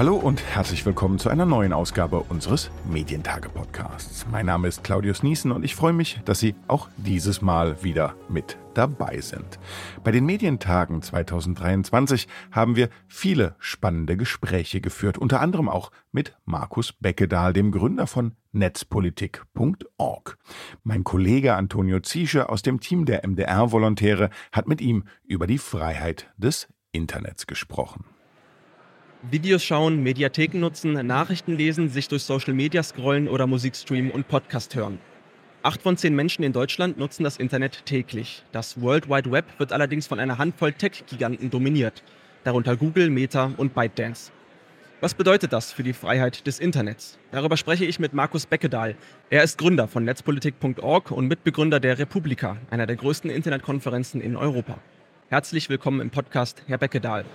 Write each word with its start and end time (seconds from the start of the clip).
Hallo 0.00 0.16
und 0.16 0.42
herzlich 0.42 0.86
willkommen 0.86 1.18
zu 1.18 1.28
einer 1.28 1.44
neuen 1.44 1.74
Ausgabe 1.74 2.20
unseres 2.20 2.70
Medientage-Podcasts. 2.90 4.24
Mein 4.32 4.46
Name 4.46 4.66
ist 4.66 4.82
Claudius 4.82 5.22
Niesen 5.22 5.52
und 5.52 5.62
ich 5.62 5.74
freue 5.74 5.92
mich, 5.92 6.22
dass 6.24 6.40
Sie 6.40 6.54
auch 6.68 6.88
dieses 6.96 7.42
Mal 7.42 7.82
wieder 7.82 8.14
mit 8.26 8.56
dabei 8.72 9.20
sind. 9.20 9.58
Bei 10.02 10.10
den 10.10 10.24
Medientagen 10.24 11.02
2023 11.02 12.28
haben 12.50 12.76
wir 12.76 12.88
viele 13.08 13.56
spannende 13.58 14.16
Gespräche 14.16 14.80
geführt, 14.80 15.18
unter 15.18 15.42
anderem 15.42 15.68
auch 15.68 15.90
mit 16.12 16.34
Markus 16.46 16.94
Beckedahl, 16.94 17.52
dem 17.52 17.70
Gründer 17.70 18.06
von 18.06 18.32
netzpolitik.org. 18.52 20.38
Mein 20.82 21.04
Kollege 21.04 21.56
Antonio 21.56 22.00
Ziesche 22.00 22.48
aus 22.48 22.62
dem 22.62 22.80
Team 22.80 23.04
der 23.04 23.28
MDR-Volontäre 23.28 24.30
hat 24.50 24.66
mit 24.66 24.80
ihm 24.80 25.04
über 25.24 25.46
die 25.46 25.58
Freiheit 25.58 26.30
des 26.38 26.68
Internets 26.90 27.46
gesprochen. 27.46 28.06
Videos 29.22 29.62
schauen, 29.62 30.02
Mediatheken 30.02 30.60
nutzen, 30.60 30.92
Nachrichten 31.06 31.54
lesen, 31.54 31.90
sich 31.90 32.08
durch 32.08 32.22
Social 32.22 32.54
Media 32.54 32.82
scrollen 32.82 33.28
oder 33.28 33.46
Musik 33.46 33.76
streamen 33.76 34.10
und 34.10 34.28
Podcast 34.28 34.74
hören. 34.74 34.98
Acht 35.62 35.82
von 35.82 35.98
zehn 35.98 36.16
Menschen 36.16 36.42
in 36.42 36.54
Deutschland 36.54 36.96
nutzen 36.96 37.22
das 37.24 37.36
Internet 37.36 37.84
täglich. 37.84 38.44
Das 38.50 38.80
World 38.80 39.10
Wide 39.10 39.30
Web 39.30 39.44
wird 39.58 39.74
allerdings 39.74 40.06
von 40.06 40.18
einer 40.18 40.38
Handvoll 40.38 40.72
Tech-Giganten 40.72 41.50
dominiert, 41.50 42.02
darunter 42.44 42.76
Google, 42.76 43.10
Meta 43.10 43.52
und 43.58 43.74
ByteDance. 43.74 44.32
Was 45.02 45.12
bedeutet 45.12 45.52
das 45.52 45.70
für 45.70 45.82
die 45.82 45.92
Freiheit 45.92 46.46
des 46.46 46.58
Internets? 46.58 47.18
Darüber 47.30 47.58
spreche 47.58 47.84
ich 47.84 47.98
mit 47.98 48.14
Markus 48.14 48.46
Beckedahl. 48.46 48.96
Er 49.28 49.42
ist 49.42 49.58
Gründer 49.58 49.86
von 49.86 50.04
netzpolitik.org 50.04 51.10
und 51.10 51.26
Mitbegründer 51.26 51.78
der 51.78 51.98
Republika, 51.98 52.56
einer 52.70 52.86
der 52.86 52.96
größten 52.96 53.30
Internetkonferenzen 53.30 54.22
in 54.22 54.34
Europa. 54.34 54.78
Herzlich 55.28 55.68
willkommen 55.68 56.00
im 56.00 56.08
Podcast, 56.08 56.62
Herr 56.68 56.78
Beckedahl. 56.78 57.26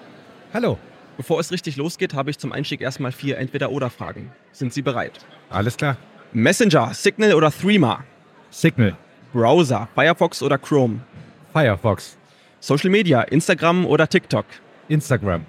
Hallo. 0.52 0.80
Bevor 1.18 1.40
es 1.40 1.52
richtig 1.52 1.78
losgeht, 1.78 2.14
habe 2.14 2.30
ich 2.30 2.38
zum 2.38 2.52
Einstieg 2.52 2.82
erstmal 2.82 3.12
vier 3.12 3.38
Entweder-Oder-Fragen. 3.38 4.32
Sind 4.52 4.74
Sie 4.74 4.82
bereit? 4.82 5.14
Alles 5.50 5.78
klar. 5.78 5.98
Messenger, 6.34 6.94
Signal 6.94 7.34
oder 7.34 7.52
Threema? 7.52 8.04
Signal. 8.50 8.98
Browser, 9.32 9.88
Firefox 9.96 10.42
oder 10.44 10.58
Chrome? 10.58 11.00
Firefox. 11.54 12.18
Social 12.60 12.90
Media, 12.90 13.22
Instagram 13.22 13.86
oder 13.86 14.10
TikTok? 14.10 14.46
Instagram. 14.90 15.46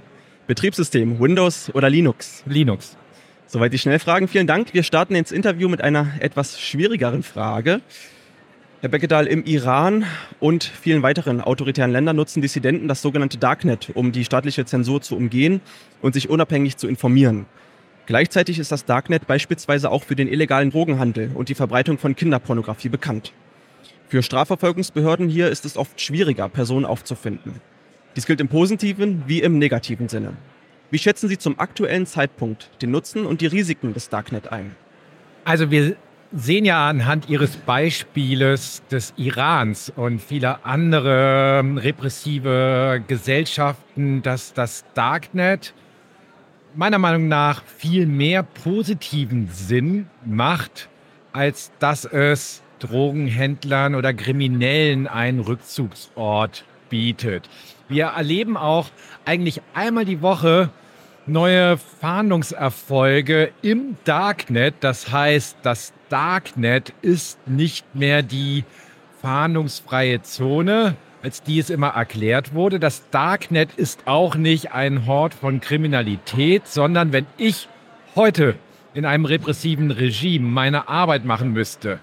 Betriebssystem, 0.46 1.18
Windows 1.18 1.70
oder 1.74 1.90
Linux? 1.90 2.44
Linux. 2.46 2.96
Soweit 3.48 3.72
die 3.72 3.78
Schnellfragen. 3.78 4.28
Vielen 4.28 4.46
Dank. 4.46 4.74
Wir 4.74 4.82
starten 4.82 5.14
ins 5.14 5.32
Interview 5.32 5.68
mit 5.68 5.80
einer 5.80 6.08
etwas 6.20 6.60
schwierigeren 6.60 7.22
Frage. 7.22 7.80
Herr 8.86 8.90
Beckedahl, 8.92 9.26
im 9.26 9.42
Iran 9.42 10.04
und 10.38 10.62
vielen 10.62 11.02
weiteren 11.02 11.40
autoritären 11.40 11.90
Ländern 11.90 12.14
nutzen 12.14 12.40
Dissidenten 12.40 12.86
das 12.86 13.02
sogenannte 13.02 13.36
Darknet, 13.36 13.90
um 13.94 14.12
die 14.12 14.24
staatliche 14.24 14.64
Zensur 14.64 15.02
zu 15.02 15.16
umgehen 15.16 15.60
und 16.02 16.14
sich 16.14 16.30
unabhängig 16.30 16.76
zu 16.76 16.86
informieren. 16.86 17.46
Gleichzeitig 18.06 18.60
ist 18.60 18.70
das 18.70 18.84
Darknet 18.84 19.26
beispielsweise 19.26 19.90
auch 19.90 20.04
für 20.04 20.14
den 20.14 20.28
illegalen 20.28 20.70
Drogenhandel 20.70 21.32
und 21.34 21.48
die 21.48 21.56
Verbreitung 21.56 21.98
von 21.98 22.14
Kinderpornografie 22.14 22.88
bekannt. 22.88 23.32
Für 24.06 24.22
Strafverfolgungsbehörden 24.22 25.28
hier 25.28 25.48
ist 25.48 25.64
es 25.64 25.76
oft 25.76 26.00
schwieriger, 26.00 26.48
Personen 26.48 26.86
aufzufinden. 26.86 27.54
Dies 28.14 28.26
gilt 28.26 28.40
im 28.40 28.46
positiven 28.46 29.24
wie 29.26 29.42
im 29.42 29.58
negativen 29.58 30.08
Sinne. 30.08 30.34
Wie 30.92 31.00
schätzen 31.00 31.28
Sie 31.28 31.38
zum 31.38 31.58
aktuellen 31.58 32.06
Zeitpunkt 32.06 32.70
den 32.80 32.92
Nutzen 32.92 33.26
und 33.26 33.40
die 33.40 33.46
Risiken 33.46 33.94
des 33.94 34.10
Darknet 34.10 34.52
ein? 34.52 34.76
Also 35.44 35.72
wir 35.72 35.96
sehen 36.32 36.64
ja 36.64 36.88
anhand 36.88 37.28
Ihres 37.28 37.56
Beispieles 37.56 38.82
des 38.90 39.14
Irans 39.16 39.92
und 39.94 40.20
vieler 40.20 40.60
andere 40.64 41.60
ähm, 41.60 41.78
repressive 41.78 43.02
Gesellschaften, 43.06 44.22
dass 44.22 44.52
das 44.52 44.84
Darknet 44.94 45.74
meiner 46.74 46.98
Meinung 46.98 47.28
nach 47.28 47.62
viel 47.64 48.06
mehr 48.06 48.42
positiven 48.42 49.48
Sinn 49.48 50.08
macht, 50.24 50.88
als 51.32 51.72
dass 51.78 52.04
es 52.04 52.62
Drogenhändlern 52.80 53.94
oder 53.94 54.12
Kriminellen 54.12 55.06
einen 55.06 55.40
Rückzugsort 55.40 56.64
bietet. 56.90 57.48
Wir 57.88 58.06
erleben 58.06 58.56
auch 58.56 58.88
eigentlich 59.24 59.62
einmal 59.74 60.04
die 60.04 60.20
Woche 60.20 60.70
neue 61.26 61.76
Fahndungserfolge 61.78 63.52
im 63.62 63.96
Darknet. 64.04 64.76
Das 64.80 65.10
heißt, 65.10 65.56
das 65.62 65.92
Darknet 66.08 66.92
ist 67.02 67.38
nicht 67.46 67.94
mehr 67.94 68.22
die 68.22 68.64
fahndungsfreie 69.20 70.22
Zone, 70.22 70.96
als 71.22 71.42
die 71.42 71.58
es 71.58 71.70
immer 71.70 71.88
erklärt 71.88 72.54
wurde. 72.54 72.78
Das 72.78 73.08
Darknet 73.10 73.70
ist 73.76 74.06
auch 74.06 74.36
nicht 74.36 74.72
ein 74.72 75.06
Hort 75.06 75.34
von 75.34 75.60
Kriminalität, 75.60 76.66
sondern 76.68 77.12
wenn 77.12 77.26
ich 77.36 77.68
heute 78.14 78.54
in 78.94 79.04
einem 79.04 79.24
repressiven 79.24 79.90
Regime 79.90 80.46
meine 80.46 80.88
Arbeit 80.88 81.24
machen 81.24 81.52
müsste, 81.52 81.98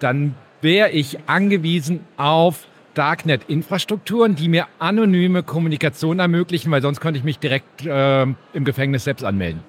dann 0.00 0.34
wäre 0.60 0.90
ich 0.90 1.18
angewiesen 1.26 2.00
auf 2.16 2.66
Darknet-Infrastrukturen, 2.94 4.36
die 4.36 4.48
mir 4.48 4.66
anonyme 4.78 5.42
Kommunikation 5.42 6.18
ermöglichen, 6.18 6.70
weil 6.70 6.82
sonst 6.82 7.00
könnte 7.00 7.18
ich 7.18 7.24
mich 7.24 7.38
direkt 7.38 7.84
äh, 7.84 8.22
im 8.22 8.64
Gefängnis 8.64 9.04
selbst 9.04 9.24
anmelden. 9.24 9.60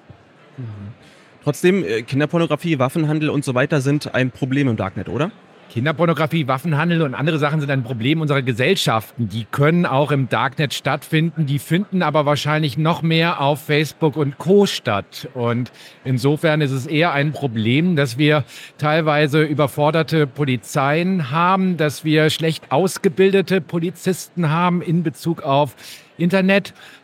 Mhm. 0.56 0.97
Trotzdem, 1.44 1.84
äh, 1.84 2.02
Kinderpornografie, 2.02 2.78
Waffenhandel 2.78 3.30
und 3.30 3.44
so 3.44 3.54
weiter 3.54 3.80
sind 3.80 4.14
ein 4.14 4.30
Problem 4.30 4.68
im 4.68 4.76
Darknet, 4.76 5.08
oder? 5.08 5.30
Kinderpornografie, 5.68 6.48
Waffenhandel 6.48 7.02
und 7.02 7.14
andere 7.14 7.38
Sachen 7.38 7.60
sind 7.60 7.70
ein 7.70 7.82
Problem 7.82 8.20
unserer 8.20 8.42
Gesellschaften. 8.42 9.28
Die 9.28 9.44
können 9.44 9.84
auch 9.84 10.10
im 10.10 10.28
Darknet 10.28 10.72
stattfinden, 10.72 11.44
die 11.46 11.58
finden 11.58 12.02
aber 12.02 12.24
wahrscheinlich 12.24 12.78
noch 12.78 13.02
mehr 13.02 13.40
auf 13.40 13.62
Facebook 13.62 14.16
und 14.16 14.38
Co 14.38 14.66
statt. 14.66 15.28
Und 15.34 15.70
insofern 16.04 16.62
ist 16.62 16.70
es 16.70 16.86
eher 16.86 17.12
ein 17.12 17.32
Problem, 17.32 17.96
dass 17.96 18.16
wir 18.16 18.44
teilweise 18.78 19.42
überforderte 19.42 20.26
Polizeien 20.26 21.30
haben, 21.30 21.76
dass 21.76 22.02
wir 22.04 22.30
schlecht 22.30 22.72
ausgebildete 22.72 23.60
Polizisten 23.60 24.50
haben 24.50 24.80
in 24.80 25.02
Bezug 25.02 25.42
auf 25.42 25.76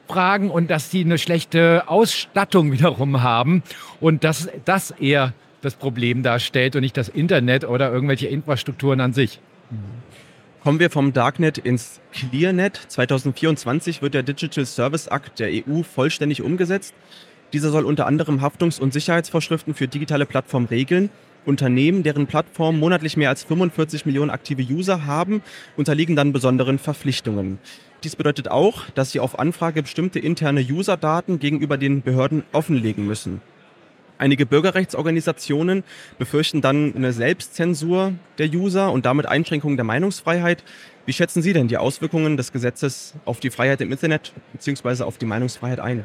Internetfragen 0.05 0.51
und 0.51 0.71
dass 0.71 0.91
sie 0.91 1.03
eine 1.05 1.19
schlechte 1.19 1.85
Ausstattung 1.87 2.73
wiederum 2.73 3.23
haben 3.23 3.63
und 4.01 4.25
dass 4.25 4.49
das 4.65 4.91
eher 4.93 5.33
das 5.63 5.75
Problem 5.75 6.23
darstellt 6.23 6.77
und 6.77 6.83
nicht 6.83 6.97
das 6.97 7.09
Internet 7.09 7.65
oder 7.65 7.91
irgendwelche 7.91 8.27
Infrastrukturen 8.27 9.01
an 9.01 9.13
sich. 9.13 9.41
Kommen 10.63 10.79
wir 10.79 10.91
vom 10.91 11.13
Darknet 11.13 11.59
ins 11.59 12.01
Clearnet. 12.13 12.77
2024 12.89 14.03
wird 14.03 14.15
der 14.15 14.23
Digital 14.23 14.67
Service 14.67 15.07
Act 15.07 15.39
der 15.39 15.51
EU 15.51 15.83
vollständig 15.83 16.43
umgesetzt. 16.43 16.95
Dieser 17.53 17.71
soll 17.71 17.85
unter 17.85 18.07
anderem 18.07 18.41
Haftungs- 18.41 18.81
und 18.81 18.93
Sicherheitsvorschriften 18.93 19.75
für 19.75 19.89
digitale 19.89 20.27
Plattformen 20.27 20.67
regeln. 20.67 21.11
Unternehmen, 21.47 22.03
deren 22.03 22.27
Plattformen 22.27 22.79
monatlich 22.79 23.17
mehr 23.17 23.29
als 23.29 23.45
45 23.45 24.07
Millionen 24.07 24.31
aktive 24.31 24.63
User 24.63 25.07
haben, 25.07 25.43
unterliegen 25.77 26.17
dann 26.17 26.33
besonderen 26.33 26.79
Verpflichtungen. 26.79 27.59
Dies 28.03 28.17
bedeutet 28.17 28.49
auch, 28.49 28.91
dass 28.91 29.13
sie 29.13 29.21
auf 29.21 29.39
Anfrage 29.39 29.83
bestimmte 29.83 30.19
interne 30.19 30.61
User-Daten 30.61 31.39
gegenüber 31.39 31.79
den 31.79 32.03
Behörden 32.03 32.45
offenlegen 32.53 33.07
müssen. 33.07 33.41
Einige 34.17 34.47
Bürgerrechtsorganisationen 34.47 35.83
befürchten 36.19 36.61
dann 36.61 36.95
eine 36.95 37.13
Selbstzensur 37.13 38.13
der 38.39 38.49
User 38.49 38.93
und 38.93 39.07
damit 39.07 39.27
Einschränkungen 39.27 39.77
der 39.77 39.85
Meinungsfreiheit. 39.85 40.63
Wie 41.05 41.13
schätzen 41.13 41.43
Sie 41.43 41.53
denn 41.53 41.67
die 41.67 41.79
Auswirkungen 41.79 42.37
des 42.37 42.53
Gesetzes 42.53 43.15
auf 43.25 43.41
die 43.41 43.51
Freiheit 43.51 43.81
im 43.81 43.91
Internet 43.91 44.33
bzw. 44.53 45.03
auf 45.03 45.19
die 45.19 45.27
Meinungsfreiheit 45.27 45.81
ein? 45.81 46.05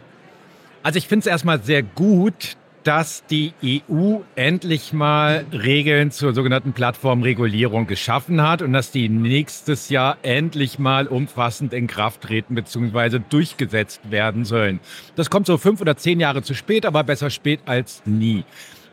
Also 0.82 0.98
ich 0.98 1.08
finde 1.08 1.22
es 1.22 1.28
erstmal 1.28 1.62
sehr 1.62 1.84
gut, 1.84 2.58
dass 2.84 3.26
die 3.26 3.54
EU 3.64 4.20
endlich 4.36 4.94
mal 4.94 5.46
Regeln 5.52 6.12
zur 6.12 6.34
sogenannten 6.34 6.74
Plattformregulierung 6.74 7.88
geschaffen 7.88 8.42
hat 8.42 8.62
und 8.62 8.74
dass 8.74 8.92
die 8.92 9.10
nächstes 9.10 9.90
Jahr 9.90 10.18
endlich 10.22 10.80
mal 10.80 11.08
umfassend 11.08 11.74
in 11.74 11.88
Kraft 11.88 12.22
treten 12.22 12.56
bzw. 12.56 13.20
durchgesetzt 13.30 14.02
werden 14.10 14.46
sollen. 14.46 14.80
Das 15.16 15.30
kommt 15.30 15.46
so 15.46 15.58
fünf 15.58 15.82
oder 15.82 15.98
zehn 15.98 16.20
Jahre 16.20 16.42
zu 16.42 16.54
spät, 16.54 16.86
aber 16.86 17.04
besser 17.04 17.30
spät 17.30 17.60
als 17.66 18.02
nie. 18.06 18.44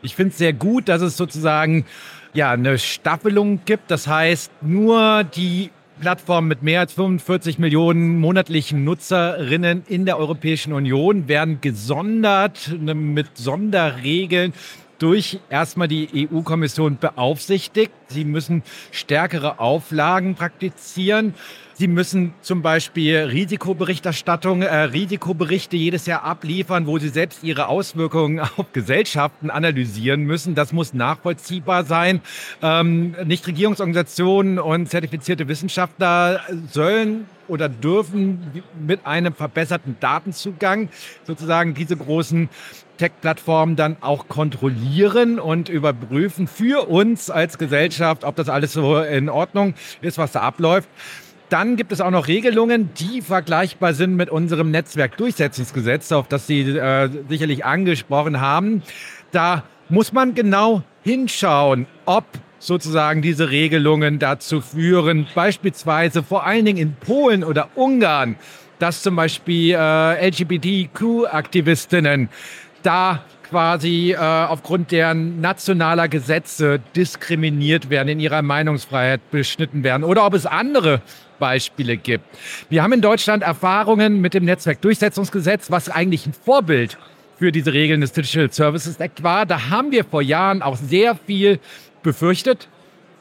Ich 0.01 0.15
finde 0.15 0.31
es 0.31 0.37
sehr 0.37 0.53
gut, 0.53 0.89
dass 0.89 1.01
es 1.01 1.17
sozusagen 1.17 1.85
ja, 2.33 2.51
eine 2.51 2.77
Staffelung 2.77 3.61
gibt. 3.65 3.89
Das 3.89 4.07
heißt, 4.07 4.51
nur 4.61 5.23
die 5.23 5.71
Plattformen 5.99 6.47
mit 6.47 6.61
mehr 6.61 6.81
als 6.81 6.93
45 6.93 7.57
Millionen 7.59 8.19
monatlichen 8.19 8.83
Nutzerinnen 8.83 9.83
in 9.87 10.05
der 10.05 10.19
Europäischen 10.19 10.73
Union 10.73 11.27
werden 11.27 11.59
gesondert 11.61 12.75
ne, 12.79 12.93
mit 12.93 13.37
Sonderregeln 13.37 14.53
durch 14.99 15.39
erstmal 15.49 15.87
die 15.87 16.29
EU-Kommission 16.31 16.97
beaufsichtigt. 16.97 17.91
Sie 18.07 18.25
müssen 18.25 18.63
stärkere 18.91 19.59
Auflagen 19.59 20.35
praktizieren. 20.35 21.33
Sie 21.79 21.87
müssen 21.87 22.33
zum 22.41 22.63
Beispiel 22.63 23.17
Risikoberichterstattung, 23.17 24.63
äh, 24.63 24.75
Risikoberichte 24.75 25.77
jedes 25.77 26.07
Jahr 26.07 26.23
abliefern, 26.23 26.87
wo 26.87 26.97
Sie 26.97 27.09
selbst 27.09 27.43
Ihre 27.43 27.67
Auswirkungen 27.67 28.39
auf 28.57 28.73
Gesellschaften 28.73 29.51
analysieren 29.51 30.23
müssen. 30.23 30.55
Das 30.55 30.73
muss 30.73 30.95
nachvollziehbar 30.95 31.83
sein. 31.83 32.21
Ähm, 32.63 33.15
Nichtregierungsorganisationen 33.23 34.57
und 34.57 34.89
zertifizierte 34.89 35.47
Wissenschaftler 35.47 36.41
sollen 36.71 37.27
oder 37.47 37.69
dürfen 37.69 38.63
mit 38.79 39.05
einem 39.05 39.35
verbesserten 39.35 39.97
Datenzugang 39.99 40.89
sozusagen 41.25 41.75
diese 41.75 41.95
großen 41.95 42.49
Tech-Plattformen 42.97 43.75
dann 43.75 43.97
auch 44.01 44.27
kontrollieren 44.27 45.39
und 45.39 45.69
überprüfen 45.69 46.47
für 46.47 46.89
uns 46.89 47.29
als 47.29 47.59
Gesellschaft, 47.59 48.23
ob 48.23 48.35
das 48.35 48.49
alles 48.49 48.73
so 48.73 48.99
in 48.99 49.29
Ordnung 49.29 49.75
ist, 50.01 50.17
was 50.17 50.31
da 50.31 50.41
abläuft. 50.41 50.89
Dann 51.49 51.77
gibt 51.77 51.93
es 51.93 52.01
auch 52.01 52.11
noch 52.11 52.27
Regelungen, 52.27 52.89
die 52.95 53.21
vergleichbar 53.21 53.93
sind 53.93 54.17
mit 54.17 54.29
unserem 54.29 54.69
Netzwerkdurchsetzungsgesetz, 54.71 56.11
auf 56.11 56.27
das 56.27 56.45
Sie 56.45 56.59
äh, 56.61 57.09
sicherlich 57.29 57.63
angesprochen 57.63 58.41
haben. 58.41 58.83
Da 59.31 59.63
muss 59.87 60.11
man 60.11 60.35
genau 60.35 60.83
hinschauen, 61.03 61.87
ob 62.05 62.25
sozusagen 62.59 63.21
diese 63.21 63.49
Regelungen 63.49 64.19
dazu 64.19 64.59
führen, 64.59 65.25
beispielsweise 65.35 66.21
vor 66.21 66.45
allen 66.45 66.65
Dingen 66.65 66.79
in 66.79 66.95
Polen 66.95 67.45
oder 67.45 67.69
Ungarn, 67.75 68.35
dass 68.79 69.01
zum 69.01 69.15
Beispiel 69.15 69.73
äh, 69.73 70.27
LGBTQ-Aktivistinnen 70.27 72.27
da 72.83 73.23
quasi 73.49 74.11
äh, 74.11 74.17
aufgrund 74.17 74.91
deren 74.91 75.39
nationaler 75.39 76.09
Gesetze 76.09 76.81
diskriminiert 76.95 77.89
werden, 77.89 78.09
in 78.09 78.19
ihrer 78.19 78.41
Meinungsfreiheit 78.41 79.31
beschnitten 79.31 79.83
werden 79.83 80.03
oder 80.03 80.25
ob 80.25 80.33
es 80.33 80.45
andere 80.45 81.01
Beispiele 81.39 81.97
gibt. 81.97 82.25
Wir 82.69 82.83
haben 82.83 82.93
in 82.93 83.01
Deutschland 83.01 83.43
Erfahrungen 83.43 84.21
mit 84.21 84.33
dem 84.33 84.45
Netzwerkdurchsetzungsgesetz, 84.45 85.71
was 85.71 85.89
eigentlich 85.89 86.25
ein 86.25 86.33
Vorbild 86.33 86.97
für 87.37 87.51
diese 87.51 87.73
Regeln 87.73 88.01
des 88.01 88.13
Digital 88.13 88.51
Services 88.51 88.99
Act 88.99 89.23
war. 89.23 89.45
Da 89.45 89.69
haben 89.69 89.91
wir 89.91 90.03
vor 90.03 90.21
Jahren 90.21 90.61
auch 90.61 90.75
sehr 90.75 91.15
viel 91.15 91.59
befürchtet, 92.03 92.67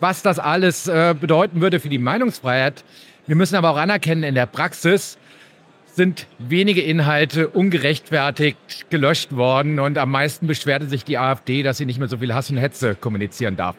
was 0.00 0.22
das 0.22 0.38
alles 0.38 0.86
äh, 0.86 1.14
bedeuten 1.18 1.60
würde 1.60 1.80
für 1.80 1.88
die 1.88 1.98
Meinungsfreiheit. 1.98 2.84
Wir 3.26 3.36
müssen 3.36 3.56
aber 3.56 3.70
auch 3.70 3.76
anerkennen, 3.76 4.22
in 4.22 4.34
der 4.34 4.46
Praxis 4.46 5.18
sind 5.96 6.26
wenige 6.38 6.82
Inhalte 6.82 7.48
ungerechtfertigt 7.48 8.90
gelöscht 8.90 9.34
worden 9.34 9.80
und 9.80 9.96
am 9.96 10.10
meisten 10.10 10.46
beschwerte 10.46 10.86
sich 10.86 11.04
die 11.04 11.16
AfD, 11.16 11.62
dass 11.62 11.78
sie 11.78 11.86
nicht 11.86 11.98
mehr 11.98 12.08
so 12.08 12.18
viel 12.18 12.34
Hass 12.34 12.50
und 12.50 12.58
Hetze 12.58 12.94
kommunizieren 12.94 13.56
darf. 13.56 13.76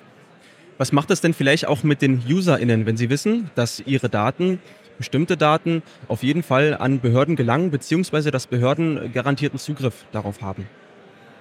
Was 0.78 0.92
macht 0.92 1.10
es 1.10 1.22
denn 1.22 1.34
vielleicht 1.34 1.68
auch 1.68 1.84
mit 1.84 2.02
den 2.02 2.22
UserInnen, 2.30 2.86
wenn 2.86 2.98
sie 2.98 3.10
wissen, 3.10 3.50
dass 3.56 3.80
ihre 3.80 4.10
Daten, 4.10 4.60
bestimmte 4.98 5.36
Daten, 5.36 5.82
auf 6.08 6.22
jeden 6.22 6.44
Fall 6.44 6.76
an 6.78 7.00
Behörden 7.00 7.36
gelangen, 7.36 7.72
beziehungsweise 7.72 8.30
dass 8.30 8.46
Behörden 8.46 9.12
garantierten 9.12 9.58
Zugriff 9.58 10.06
darauf 10.12 10.42
haben? 10.42 10.68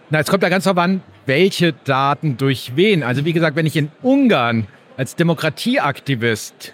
Na, 0.08 0.20
es 0.20 0.28
kommt 0.28 0.42
ja 0.42 0.48
ganz 0.48 0.64
darauf 0.64 0.78
an, 0.78 1.02
welche 1.26 1.72
Daten 1.72 2.36
durch 2.36 2.72
wen. 2.76 3.02
Also 3.02 3.24
wie 3.24 3.32
gesagt, 3.32 3.56
wenn 3.56 3.66
ich 3.66 3.76
in 3.76 3.90
Ungarn 4.02 4.68
als 4.96 5.16
Demokratieaktivist 5.16 6.72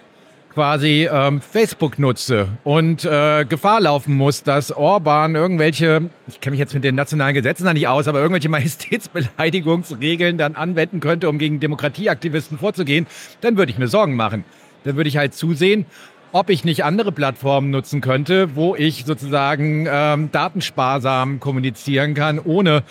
quasi 0.53 1.09
ähm, 1.11 1.41
Facebook 1.41 1.97
nutze 1.97 2.47
und 2.63 3.05
äh, 3.05 3.45
Gefahr 3.45 3.81
laufen 3.81 4.15
muss, 4.15 4.43
dass 4.43 4.71
Orban 4.71 5.35
irgendwelche, 5.35 6.09
ich 6.27 6.39
kenne 6.39 6.51
mich 6.51 6.59
jetzt 6.59 6.73
mit 6.73 6.83
den 6.83 6.95
nationalen 6.95 7.33
Gesetzen 7.33 7.65
da 7.65 7.73
nicht 7.73 7.87
aus, 7.87 8.07
aber 8.07 8.19
irgendwelche 8.19 8.49
Majestätsbeleidigungsregeln 8.53 10.37
dann 10.37 10.55
anwenden 10.55 10.99
könnte, 10.99 11.29
um 11.29 11.39
gegen 11.39 11.59
Demokratieaktivisten 11.59 12.57
vorzugehen, 12.57 13.07
dann 13.41 13.57
würde 13.57 13.71
ich 13.71 13.77
mir 13.77 13.87
Sorgen 13.87 14.15
machen. 14.15 14.45
Dann 14.83 14.95
würde 14.95 15.07
ich 15.07 15.17
halt 15.17 15.33
zusehen, 15.33 15.85
ob 16.33 16.49
ich 16.49 16.65
nicht 16.65 16.83
andere 16.83 17.11
Plattformen 17.11 17.69
nutzen 17.69 18.01
könnte, 18.01 18.55
wo 18.55 18.75
ich 18.75 19.05
sozusagen 19.05 19.87
ähm, 19.89 20.31
datensparsam 20.31 21.39
kommunizieren 21.39 22.15
kann, 22.15 22.39
ohne 22.39 22.83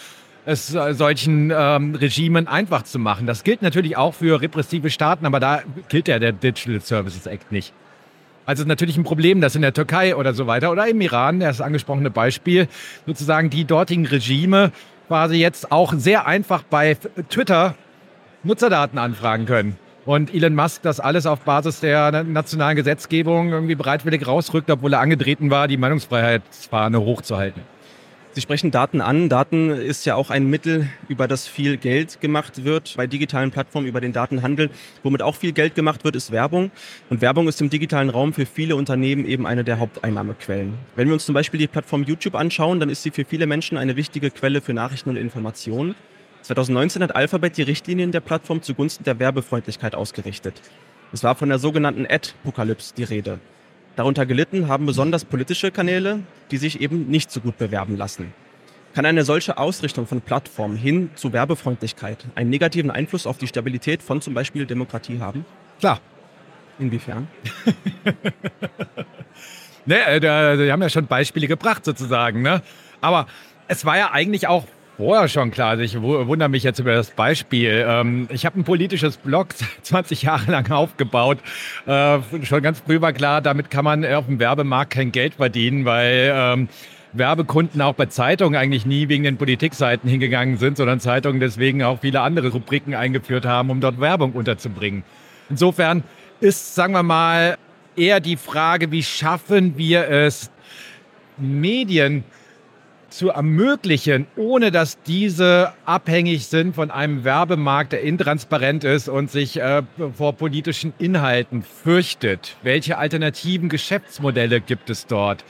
es 0.44 0.69
solchen 0.69 1.53
ähm, 1.55 1.94
Regimen 1.94 2.49
einfach 2.49 2.83
zu 2.83 2.99
machen. 2.99 3.27
Das 3.27 3.44
gilt 3.44 3.62
natürlich 3.62 3.97
auch 3.97 4.15
für 4.15 4.41
repressive 4.41 4.91
Staaten, 4.91 5.25
aber 5.25 5.41
da 5.41 5.62
gilt 5.89 6.09
ja 6.09 6.19
der 6.19 6.33
Digital 6.33 6.81
Services 6.81 7.27
Act 7.27 7.53
nicht. 7.53 7.73
Also 8.44 8.65
natürlich 8.65 8.97
ein 8.97 9.05
Problem, 9.05 9.41
dass 9.41 9.55
in 9.55 9.62
der 9.62 9.73
Türkei 9.73 10.17
oder 10.17 10.35
so 10.35 10.49
weiter 10.49 10.73
oder 10.73 10.89
im 10.89 11.00
Iran, 11.00 11.39
das 11.39 11.61
angesprochene 11.61 12.11
Beispiel, 12.11 12.67
sozusagen 13.06 13.50
die 13.50 13.65
dortigen 13.65 14.05
Regime 14.05 14.73
quasi 15.06 15.37
jetzt 15.37 15.71
auch 15.71 15.93
sehr 15.94 16.27
einfach 16.27 16.65
bei 16.65 16.97
Twitter 17.29 17.77
Nutzerdaten 18.43 18.99
anfragen 18.99 19.47
können. 19.47 19.77
Und 20.05 20.35
Elon 20.35 20.56
Musk 20.56 20.83
das 20.83 20.99
alles 20.99 21.27
auf 21.27 21.41
Basis 21.41 21.79
der 21.79 22.25
nationalen 22.25 22.75
Gesetzgebung 22.75 23.50
irgendwie 23.50 23.77
bereitwillig 23.77 24.27
rausrückt, 24.27 24.69
obwohl 24.69 24.94
er 24.94 25.00
angetreten 25.00 25.50
war, 25.50 25.69
die 25.69 25.77
Meinungsfreiheitsfahne 25.77 27.00
hochzuhalten. 27.00 27.62
Sie 28.34 28.40
sprechen 28.40 28.70
Daten 28.70 29.02
an. 29.02 29.29
Daten 29.29 29.69
ist 29.69 30.06
ja 30.06 30.14
auch 30.14 30.31
ein 30.31 30.49
Mittel, 30.49 30.88
über 31.06 31.29
das 31.29 31.46
viel 31.46 31.76
Geld 31.76 32.23
gemacht 32.23 32.64
wird 32.64 32.94
bei 32.96 33.06
digitalen 33.06 33.50
Plattformen, 33.50 33.87
über 33.87 34.00
den 34.00 34.14
Datenhandel. 34.14 34.70
Womit 35.02 35.20
auch 35.20 35.37
viel 35.37 35.52
Geld 35.52 35.75
gemacht 35.75 36.02
wird, 36.02 36.17
ist 36.17 36.32
Werbung. 36.32 36.70
Und 37.11 37.20
Werbung 37.20 37.46
ist 37.46 37.61
im 37.61 37.69
digitalen 37.69 38.08
Raum 38.08 38.32
für 38.32 38.46
viele 38.46 38.75
Unternehmen 38.75 39.26
eben 39.26 39.46
eine 39.46 39.64
der 39.64 39.79
Haupteinnahmequellen. 39.79 40.73
Wenn 40.96 41.08
wir 41.08 41.14
uns 41.14 41.26
zum 41.26 41.34
Beispiel 41.34 41.61
die 41.61 41.67
Plattform 41.67 42.05
YouTube 42.05 42.34
anschauen, 42.34 42.81
dann 42.81 42.88
ist 42.88 43.02
sie 43.02 43.11
für 43.11 43.26
viele 43.26 43.46
Menschen 43.46 43.76
eine 43.76 43.96
wichtige 43.96 44.31
Quelle 44.31 44.62
für 44.62 44.73
Nachrichten 44.73 45.11
und 45.11 45.17
Informationen. 45.17 45.94
2019 46.40 47.02
hat 47.02 47.14
Alphabet 47.14 47.58
die 47.58 47.62
Richtlinien 47.62 48.12
der 48.12 48.20
Plattform 48.20 48.62
zugunsten 48.62 49.05
der 49.05 49.19
Werbefreundlichkeit 49.19 49.94
ausgerichtet. 49.94 50.55
Es 51.12 51.23
war 51.23 51.34
von 51.34 51.50
der 51.50 51.58
sogenannten 51.58 52.06
Ad-Pokalypse 52.08 52.94
die 52.96 53.05
Rede. 53.05 53.40
Darunter 53.97 54.25
gelitten 54.25 54.69
haben 54.69 54.87
besonders 54.87 55.25
politische 55.25 55.71
Kanäle, 55.71 56.21
die 56.50 56.56
sich 56.56 56.81
eben 56.81 57.09
nicht 57.09 57.31
so 57.31 57.41
gut 57.41 57.59
bewerben 57.59 57.97
lassen. 57.97 58.33
Kann 58.94 59.06
eine 59.06 59.25
solche 59.25 59.59
Ausrichtung 59.59 60.06
von 60.06 60.21
Plattformen 60.21 60.77
hin 60.77 61.11
zu 61.15 61.33
Werbefreundlichkeit 61.33 62.27
einen 62.35 62.50
negativen 62.50 62.91
Einfluss 62.91 63.27
auf 63.27 63.39
die 63.39 63.47
Stabilität 63.47 64.03
von 64.03 64.21
zum 64.21 64.35
Beispiel 64.35 64.67
Demokratie 64.67 65.21
haben? 65.21 65.44
Klar. 65.81 66.00
Inwiefern? 66.79 67.29
ne, 69.87 70.06
äh, 70.06 70.56
die 70.56 70.73
haben 70.73 70.83
ja 70.83 70.89
schon 70.89 71.06
Beispiele 71.06 71.47
gebracht 71.47 71.85
sozusagen. 71.85 72.43
Ne? 72.43 72.62
Aber 73.00 73.27
es 73.69 73.85
war 73.85 73.97
ja 73.97 74.11
eigentlich 74.11 74.49
auch 74.49 74.65
vorher 74.97 75.29
schon 75.29 75.50
klar. 75.50 75.71
Also 75.71 75.83
ich 75.83 76.00
wundere 76.00 76.49
mich 76.49 76.62
jetzt 76.62 76.79
über 76.79 76.94
das 76.94 77.11
Beispiel. 77.11 77.85
Ähm, 77.87 78.29
ich 78.31 78.47
habe 78.47 78.61
ein 78.61 78.65
politisches 78.65 79.17
Blog 79.17 79.49
20 79.83 80.23
Jahre 80.23 80.50
lang 80.50 80.71
aufgebaut. 80.71 81.39
Äh, 81.87 82.19
schon 82.43 82.62
ganz 82.62 82.81
früh 82.81 83.00
war 83.00 83.12
klar, 83.12 83.41
damit 83.41 83.71
kann 83.71 83.85
man 83.85 84.05
auf 84.05 84.27
dem 84.27 84.39
Werbemarkt 84.39 84.93
kein 84.93 85.12
Geld 85.12 85.35
verdienen, 85.35 85.85
weil 85.85 86.33
ähm, 86.35 86.69
Werbekunden 87.12 87.81
auch 87.83 87.94
bei 87.94 88.06
Zeitungen 88.06 88.59
eigentlich 88.59 88.87
nie 88.87 89.09
wegen 89.09 89.25
den 89.25 89.37
Politikseiten 89.37 90.09
hingegangen 90.09 90.56
sind, 90.56 90.77
sondern 90.79 90.99
Zeitungen 91.00 91.41
deswegen 91.41 91.83
auch 91.83 92.00
viele 92.00 92.21
andere 92.21 92.49
Rubriken 92.49 92.94
eingeführt 92.94 93.44
haben, 93.44 93.70
um 93.70 93.81
dort 93.81 94.01
Werbung 94.01 94.32
unterzubringen. 94.32 95.05
Insofern 95.51 96.03
ist, 96.41 96.75
sagen 96.75 96.94
wir 96.94 97.03
mal, 97.03 97.58
eher 97.96 98.20
die 98.20 98.37
Frage, 98.37 98.91
wie 98.91 99.03
schaffen 99.03 99.77
wir 99.77 100.08
es, 100.08 100.51
Medien 101.37 102.25
zu 103.12 103.28
ermöglichen, 103.28 104.26
ohne 104.36 104.70
dass 104.70 105.00
diese 105.02 105.72
abhängig 105.84 106.46
sind 106.46 106.74
von 106.74 106.90
einem 106.90 107.24
Werbemarkt, 107.24 107.92
der 107.92 108.02
intransparent 108.02 108.84
ist 108.84 109.08
und 109.08 109.31
sich 109.31 109.60
äh, 109.60 109.82
vor 110.14 110.32
politischen 110.34 110.92
Inhalten 110.98 111.62
fürchtet. 111.62 112.56
Welche 112.62 112.98
alternativen 112.98 113.69
Geschäftsmodelle 113.69 114.60
gibt 114.60 114.90
es 114.90 115.06
dort? 115.06 115.44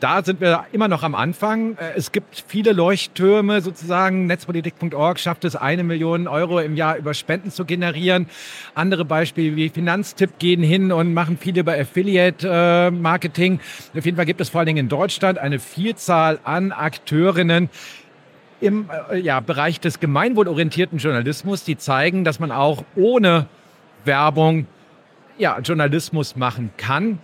Da 0.00 0.24
sind 0.24 0.40
wir 0.40 0.64
immer 0.72 0.88
noch 0.88 1.04
am 1.04 1.14
Anfang. 1.14 1.76
Äh, 1.76 1.92
es 1.96 2.10
gibt 2.10 2.44
viele 2.48 2.72
Leuchttürme 2.72 3.60
sozusagen. 3.60 4.26
Netzpolitik.org 4.26 5.20
schafft 5.20 5.44
es, 5.44 5.54
eine 5.54 5.84
Million 5.84 6.26
Euro 6.26 6.58
im 6.58 6.74
Jahr 6.74 6.96
über 6.96 7.14
Spenden 7.14 7.50
zu 7.50 7.64
generieren. 7.64 8.26
Andere 8.74 9.04
Beispiele 9.04 9.54
wie 9.54 9.68
Finanztipp 9.68 10.38
gehen 10.38 10.62
hin 10.62 10.90
und 10.90 11.14
machen 11.14 11.38
viel 11.38 11.56
über 11.56 11.74
Affiliate-Marketing. 11.74 13.60
Auf 13.96 14.04
jeden 14.04 14.16
Fall 14.16 14.26
gibt 14.26 14.40
es 14.40 14.48
vor 14.48 14.60
allen 14.60 14.66
Dingen 14.66 14.78
in 14.78 14.88
Deutschland 14.88 15.38
eine 15.38 15.60
Vielzahl 15.60 16.40
an 16.42 16.72
Akteurinnen, 16.72 17.70
im 18.60 18.88
äh, 19.10 19.18
ja, 19.18 19.40
Bereich 19.40 19.80
des 19.80 20.00
gemeinwohlorientierten 20.00 20.98
Journalismus, 20.98 21.64
die 21.64 21.76
zeigen, 21.76 22.24
dass 22.24 22.40
man 22.40 22.50
auch 22.50 22.84
ohne 22.96 23.46
Werbung 24.04 24.66
ja, 25.38 25.58
Journalismus 25.60 26.36
machen 26.36 26.70
kann. 26.76 27.18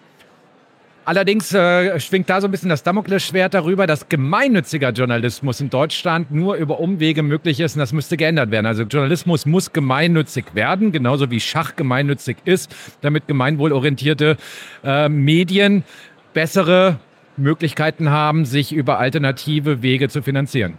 Allerdings 1.08 1.54
äh, 1.54 1.98
schwingt 2.00 2.28
da 2.28 2.38
so 2.42 2.48
ein 2.48 2.50
bisschen 2.50 2.68
das 2.68 2.82
Damoklesschwert 2.82 3.54
darüber, 3.54 3.86
dass 3.86 4.10
gemeinnütziger 4.10 4.90
Journalismus 4.90 5.58
in 5.58 5.70
Deutschland 5.70 6.30
nur 6.30 6.56
über 6.56 6.80
Umwege 6.80 7.22
möglich 7.22 7.60
ist 7.60 7.76
und 7.76 7.78
das 7.78 7.94
müsste 7.94 8.18
geändert 8.18 8.50
werden. 8.50 8.66
Also 8.66 8.82
Journalismus 8.82 9.46
muss 9.46 9.72
gemeinnützig 9.72 10.54
werden, 10.54 10.92
genauso 10.92 11.30
wie 11.30 11.40
Schach 11.40 11.76
gemeinnützig 11.76 12.36
ist, 12.44 12.76
damit 13.00 13.26
gemeinwohlorientierte 13.26 14.36
äh, 14.84 15.08
Medien 15.08 15.82
bessere 16.34 17.00
Möglichkeiten 17.38 18.10
haben, 18.10 18.44
sich 18.44 18.74
über 18.74 18.98
alternative 18.98 19.80
Wege 19.80 20.10
zu 20.10 20.20
finanzieren. 20.20 20.74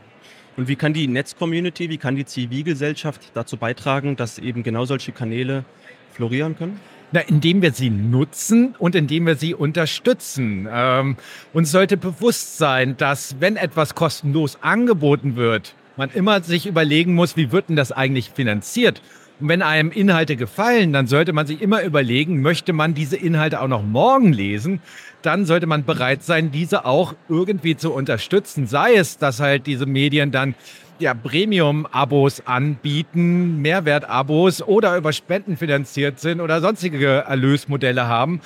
Und 0.58 0.68
wie 0.68 0.76
kann 0.76 0.94
die 0.94 1.08
Netzcommunity, 1.08 1.90
wie 1.90 1.98
kann 1.98 2.16
die 2.16 2.26
Zivilgesellschaft 2.26 3.32
dazu 3.34 3.58
beitragen, 3.58 4.16
dass 4.16 4.38
eben 4.38 4.62
genau 4.62 4.86
solche 4.86 5.12
Kanäle 5.12 5.66
florieren 6.14 6.56
können? 6.56 6.80
Na, 7.12 7.22
indem 7.22 7.64
wir 7.64 7.72
sie 7.72 7.90
nutzen 7.90 8.76
und 8.78 8.94
indem 8.94 9.26
wir 9.26 9.36
sie 9.36 9.56
unterstützen. 9.56 10.68
Ähm, 10.72 11.18
uns 11.54 11.72
sollte 11.72 11.98
bewusst 11.98 12.58
sein, 12.58 12.98
dass 12.98 13.38
wenn 13.40 13.56
etwas 13.56 13.96
kostenlos 13.96 14.60
angeboten 14.62 15.36
wird, 15.36 15.74
man 15.98 16.12
immer 16.12 16.42
sich 16.42 16.68
überlegen 16.68 17.16
muss, 17.16 17.36
wie 17.36 17.52
wird 17.52 17.70
denn 17.70 17.76
das 17.76 17.92
eigentlich 17.92 18.30
finanziert? 18.30 19.02
Und 19.40 19.50
wenn 19.50 19.62
einem 19.62 19.92
Inhalte 19.92 20.36
gefallen, 20.36 20.94
dann 20.94 21.08
sollte 21.08 21.34
man 21.34 21.48
sich 21.48 21.62
immer 21.62 21.82
überlegen, 21.84 22.42
möchte 22.42 22.74
man 22.74 22.94
diese 22.94 23.16
Inhalte 23.16 23.62
auch 23.62 23.68
noch 23.68 23.84
morgen 23.84 24.32
lesen? 24.32 24.82
Dann 25.22 25.46
sollte 25.46 25.66
man 25.66 25.86
bereit 25.86 26.24
sein, 26.24 26.52
diese 26.52 26.86
auch 26.86 27.16
irgendwie 27.28 27.76
zu 27.76 27.92
unterstützen. 27.92 28.68
Sei 28.68 28.94
es, 28.96 29.18
dass 29.18 29.40
halt 29.40 29.66
diese 29.66 29.86
Medien 29.86 30.32
dann 30.32 30.56
ja, 31.00 31.14
Premium-Abos 31.14 32.46
anbieten, 32.46 33.62
Mehrwert-Abos 33.62 34.62
oder 34.62 34.98
über 34.98 35.14
Spenden 35.14 35.58
finanziert 35.58 36.20
sind 36.20 36.42
oder 36.42 36.62
sonstige 36.62 37.24
Erlösmodelle 37.28 38.08
haben. 38.08 38.42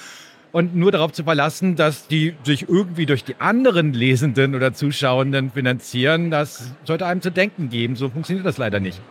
Und 0.52 0.76
nur 0.76 0.92
darauf 0.92 1.12
zu 1.12 1.24
verlassen, 1.24 1.76
dass 1.76 2.08
die 2.08 2.36
sich 2.44 2.70
irgendwie 2.70 3.08
durch 3.08 3.24
die 3.24 3.36
anderen 3.40 3.92
Lesenden 3.92 4.54
oder 4.54 4.72
Zuschauenden 4.72 5.50
finanzieren, 5.50 6.30
das 6.30 6.76
sollte 6.84 7.08
einem 7.08 7.22
zu 7.22 7.32
denken 7.32 7.70
geben. 7.70 7.96
So 7.96 8.10
funktioniert 8.10 8.46
das 8.46 8.60
leider 8.60 8.80
nicht. 8.80 9.02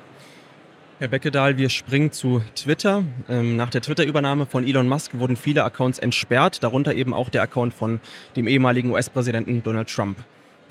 Herr 1.00 1.08
Beckedahl, 1.08 1.58
wir 1.58 1.68
springen 1.68 2.12
zu 2.12 2.42
Twitter. 2.54 3.02
Ähm, 3.28 3.56
nach 3.56 3.70
der 3.70 3.80
Twitter-Übernahme 3.80 4.46
von 4.46 4.64
Elon 4.64 4.86
Musk 4.86 5.18
wurden 5.18 5.34
viele 5.34 5.64
Accounts 5.64 5.98
entsperrt, 5.98 6.62
darunter 6.62 6.94
eben 6.94 7.12
auch 7.12 7.28
der 7.28 7.42
Account 7.42 7.74
von 7.74 7.98
dem 8.36 8.46
ehemaligen 8.46 8.92
US-Präsidenten 8.92 9.64
Donald 9.64 9.92
Trump, 9.92 10.18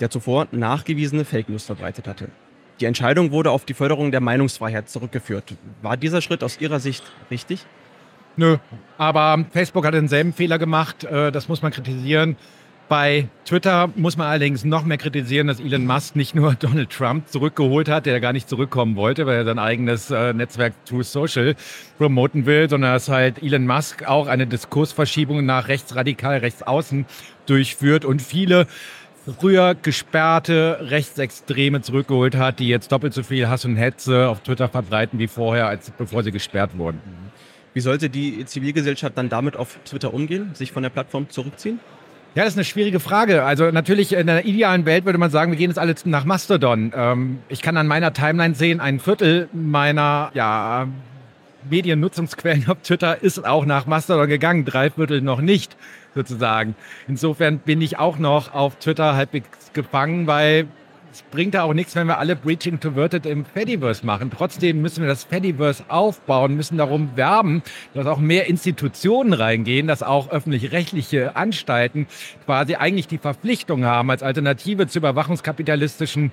der 0.00 0.08
zuvor 0.08 0.48
nachgewiesene 0.52 1.26
Fake 1.26 1.50
News 1.50 1.66
verbreitet 1.66 2.08
hatte. 2.08 2.30
Die 2.82 2.86
Entscheidung 2.86 3.30
wurde 3.30 3.52
auf 3.52 3.64
die 3.64 3.74
Förderung 3.74 4.10
der 4.10 4.20
Meinungsfreiheit 4.20 4.88
zurückgeführt. 4.88 5.54
War 5.82 5.96
dieser 5.96 6.20
Schritt 6.20 6.42
aus 6.42 6.60
Ihrer 6.60 6.80
Sicht 6.80 7.04
richtig? 7.30 7.64
Nö, 8.36 8.56
aber 8.98 9.44
Facebook 9.52 9.86
hat 9.86 9.94
denselben 9.94 10.32
Fehler 10.32 10.58
gemacht, 10.58 11.04
äh, 11.04 11.30
das 11.30 11.46
muss 11.46 11.62
man 11.62 11.70
kritisieren. 11.70 12.34
Bei 12.88 13.28
Twitter 13.44 13.88
muss 13.94 14.16
man 14.16 14.26
allerdings 14.26 14.64
noch 14.64 14.84
mehr 14.84 14.98
kritisieren, 14.98 15.46
dass 15.46 15.60
Elon 15.60 15.86
Musk 15.86 16.16
nicht 16.16 16.34
nur 16.34 16.54
Donald 16.58 16.90
Trump 16.90 17.28
zurückgeholt 17.28 17.88
hat, 17.88 18.06
der 18.06 18.18
gar 18.18 18.32
nicht 18.32 18.48
zurückkommen 18.48 18.96
wollte, 18.96 19.26
weil 19.26 19.36
er 19.36 19.44
sein 19.44 19.60
eigenes 19.60 20.10
äh, 20.10 20.32
Netzwerk 20.32 20.74
True 20.84 21.04
Social 21.04 21.54
promoten 21.98 22.46
will, 22.46 22.68
sondern 22.68 22.94
dass 22.94 23.08
halt 23.08 23.40
Elon 23.44 23.64
Musk 23.64 24.08
auch 24.08 24.26
eine 24.26 24.48
Diskursverschiebung 24.48 25.46
nach 25.46 25.68
rechtsradikal, 25.68 26.38
rechtsaußen 26.38 27.06
durchführt 27.46 28.04
und 28.04 28.20
viele 28.22 28.66
früher 29.38 29.74
gesperrte 29.74 30.78
Rechtsextreme 30.82 31.82
zurückgeholt 31.82 32.34
hat, 32.36 32.58
die 32.58 32.68
jetzt 32.68 32.90
doppelt 32.90 33.14
so 33.14 33.22
viel 33.22 33.48
Hass 33.48 33.64
und 33.64 33.76
Hetze 33.76 34.28
auf 34.28 34.40
Twitter 34.40 34.68
verbreiten 34.68 35.18
wie 35.18 35.28
vorher, 35.28 35.68
als 35.68 35.90
bevor 35.90 36.22
sie 36.22 36.32
gesperrt 36.32 36.76
wurden. 36.76 37.00
Wie 37.74 37.80
sollte 37.80 38.10
die 38.10 38.44
Zivilgesellschaft 38.44 39.16
dann 39.16 39.28
damit 39.28 39.56
auf 39.56 39.78
Twitter 39.84 40.12
umgehen, 40.12 40.50
sich 40.54 40.72
von 40.72 40.82
der 40.82 40.90
Plattform 40.90 41.30
zurückziehen? 41.30 41.80
Ja, 42.34 42.44
das 42.44 42.54
ist 42.54 42.58
eine 42.58 42.64
schwierige 42.64 42.98
Frage. 42.98 43.44
Also 43.44 43.70
natürlich 43.70 44.12
in 44.12 44.28
einer 44.28 44.44
idealen 44.44 44.86
Welt 44.86 45.04
würde 45.04 45.18
man 45.18 45.30
sagen, 45.30 45.52
wir 45.52 45.58
gehen 45.58 45.70
jetzt 45.70 45.78
alle 45.78 45.94
nach 46.06 46.24
Mastodon. 46.24 46.92
Ähm, 46.94 47.38
ich 47.48 47.60
kann 47.60 47.76
an 47.76 47.86
meiner 47.86 48.12
Timeline 48.12 48.54
sehen, 48.54 48.80
ein 48.80 49.00
Viertel 49.00 49.48
meiner 49.52 50.30
ja, 50.34 50.88
Mediennutzungsquellen 51.68 52.68
auf 52.68 52.78
Twitter 52.82 53.22
ist 53.22 53.44
auch 53.44 53.66
nach 53.66 53.86
Mastodon 53.86 54.28
gegangen, 54.28 54.64
drei 54.64 54.90
Viertel 54.90 55.20
noch 55.20 55.40
nicht 55.40 55.76
sozusagen. 56.14 56.74
Insofern 57.08 57.58
bin 57.58 57.80
ich 57.80 57.98
auch 57.98 58.18
noch 58.18 58.54
auf 58.54 58.76
Twitter 58.76 59.14
halbwegs 59.14 59.72
gefangen, 59.72 60.26
weil 60.26 60.66
es 61.12 61.22
bringt 61.22 61.52
da 61.52 61.64
auch 61.64 61.74
nichts, 61.74 61.94
wenn 61.94 62.06
wir 62.06 62.18
alle 62.18 62.36
Breaching 62.36 62.80
Converted 62.80 63.26
im 63.26 63.44
Fediverse 63.44 64.04
machen. 64.06 64.30
Trotzdem 64.30 64.80
müssen 64.80 65.02
wir 65.02 65.08
das 65.08 65.24
Fediverse 65.24 65.84
aufbauen, 65.88 66.56
müssen 66.56 66.78
darum 66.78 67.10
werben, 67.16 67.62
dass 67.92 68.06
auch 68.06 68.18
mehr 68.18 68.46
Institutionen 68.46 69.34
reingehen, 69.34 69.86
dass 69.86 70.02
auch 70.02 70.30
öffentlich-rechtliche 70.30 71.36
Anstalten 71.36 72.06
quasi 72.46 72.76
eigentlich 72.76 73.08
die 73.08 73.18
Verpflichtung 73.18 73.84
haben, 73.84 74.10
als 74.10 74.22
Alternative 74.22 74.86
zu 74.86 75.00
überwachungskapitalistischen 75.00 76.32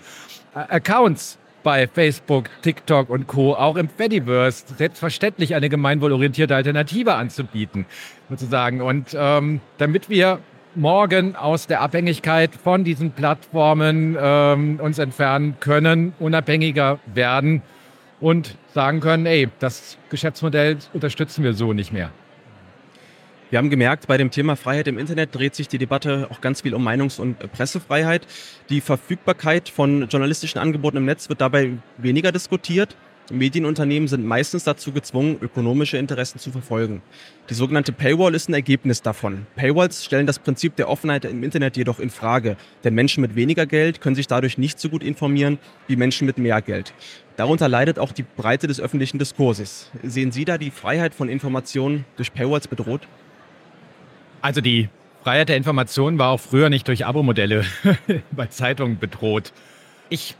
äh, 0.55 0.59
Accounts 0.59 1.39
bei 1.63 1.87
Facebook, 1.87 2.49
TikTok 2.61 3.09
und 3.09 3.27
Co. 3.27 3.53
auch 3.53 3.75
im 3.75 3.89
Fediverse 3.89 4.65
selbstverständlich 4.77 5.55
eine 5.55 5.69
gemeinwohlorientierte 5.69 6.55
Alternative 6.55 7.15
anzubieten, 7.15 7.85
sozusagen. 8.29 8.81
Und 8.81 9.15
ähm, 9.17 9.61
damit 9.77 10.09
wir 10.09 10.39
morgen 10.75 11.35
aus 11.35 11.67
der 11.67 11.81
Abhängigkeit 11.81 12.51
von 12.55 12.83
diesen 12.83 13.11
Plattformen 13.11 14.17
ähm, 14.19 14.79
uns 14.81 14.99
entfernen 14.99 15.57
können, 15.59 16.13
unabhängiger 16.19 16.99
werden 17.05 17.61
und 18.19 18.55
sagen 18.73 18.99
können, 18.99 19.25
ey, 19.25 19.49
das 19.59 19.97
Geschäftsmodell 20.09 20.77
unterstützen 20.93 21.43
wir 21.43 21.53
so 21.53 21.73
nicht 21.73 21.91
mehr. 21.91 22.11
Wir 23.49 23.57
haben 23.57 23.71
gemerkt, 23.71 24.05
bei 24.05 24.17
dem 24.17 24.29
Thema 24.29 24.55
Freiheit 24.55 24.87
im 24.87 24.99
Internet 24.99 25.33
dreht 25.33 25.55
sich 25.55 25.67
die 25.67 25.79
Debatte 25.79 26.27
auch 26.29 26.39
ganz 26.39 26.61
viel 26.61 26.75
um 26.75 26.87
Meinungs- 26.87 27.19
und 27.19 27.39
Pressefreiheit. 27.51 28.27
Die 28.69 28.79
Verfügbarkeit 28.79 29.69
von 29.69 30.07
journalistischen 30.07 30.61
Angeboten 30.61 30.97
im 30.97 31.05
Netz 31.05 31.29
wird 31.29 31.41
dabei 31.41 31.71
weniger 31.97 32.31
diskutiert. 32.31 32.95
Medienunternehmen 33.31 34.07
sind 34.07 34.23
meistens 34.23 34.65
dazu 34.65 34.91
gezwungen, 34.91 35.37
ökonomische 35.41 35.97
Interessen 35.97 36.37
zu 36.37 36.51
verfolgen. 36.51 37.01
Die 37.49 37.55
sogenannte 37.55 37.91
Paywall 37.91 38.35
ist 38.35 38.49
ein 38.49 38.53
Ergebnis 38.53 39.01
davon. 39.01 39.47
Paywalls 39.55 40.05
stellen 40.05 40.27
das 40.27 40.37
Prinzip 40.37 40.75
der 40.75 40.87
Offenheit 40.87 41.25
im 41.25 41.43
Internet 41.43 41.75
jedoch 41.75 41.99
in 41.99 42.11
Frage, 42.11 42.55
denn 42.83 42.93
Menschen 42.93 43.21
mit 43.21 43.35
weniger 43.35 43.65
Geld 43.65 43.99
können 43.99 44.15
sich 44.15 44.27
dadurch 44.27 44.59
nicht 44.59 44.79
so 44.79 44.89
gut 44.89 45.03
informieren 45.03 45.57
wie 45.87 45.95
Menschen 45.95 46.27
mit 46.27 46.37
mehr 46.37 46.61
Geld. 46.61 46.93
Darunter 47.35 47.67
leidet 47.67 47.97
auch 47.97 48.11
die 48.11 48.25
Breite 48.37 48.67
des 48.67 48.79
öffentlichen 48.79 49.17
Diskurses. 49.17 49.89
Sehen 50.03 50.31
Sie 50.31 50.45
da 50.45 50.59
die 50.59 50.71
Freiheit 50.71 51.15
von 51.15 51.29
Informationen 51.29 52.05
durch 52.15 52.31
Paywalls 52.31 52.67
bedroht? 52.67 53.07
Also 54.41 54.61
die 54.61 54.89
Freiheit 55.23 55.49
der 55.49 55.57
Information 55.57 56.17
war 56.17 56.29
auch 56.29 56.39
früher 56.39 56.69
nicht 56.69 56.87
durch 56.87 57.05
Abo-Modelle 57.05 57.65
bei 58.31 58.47
Zeitungen 58.47 58.99
bedroht. 58.99 59.51
Ich 60.09 60.35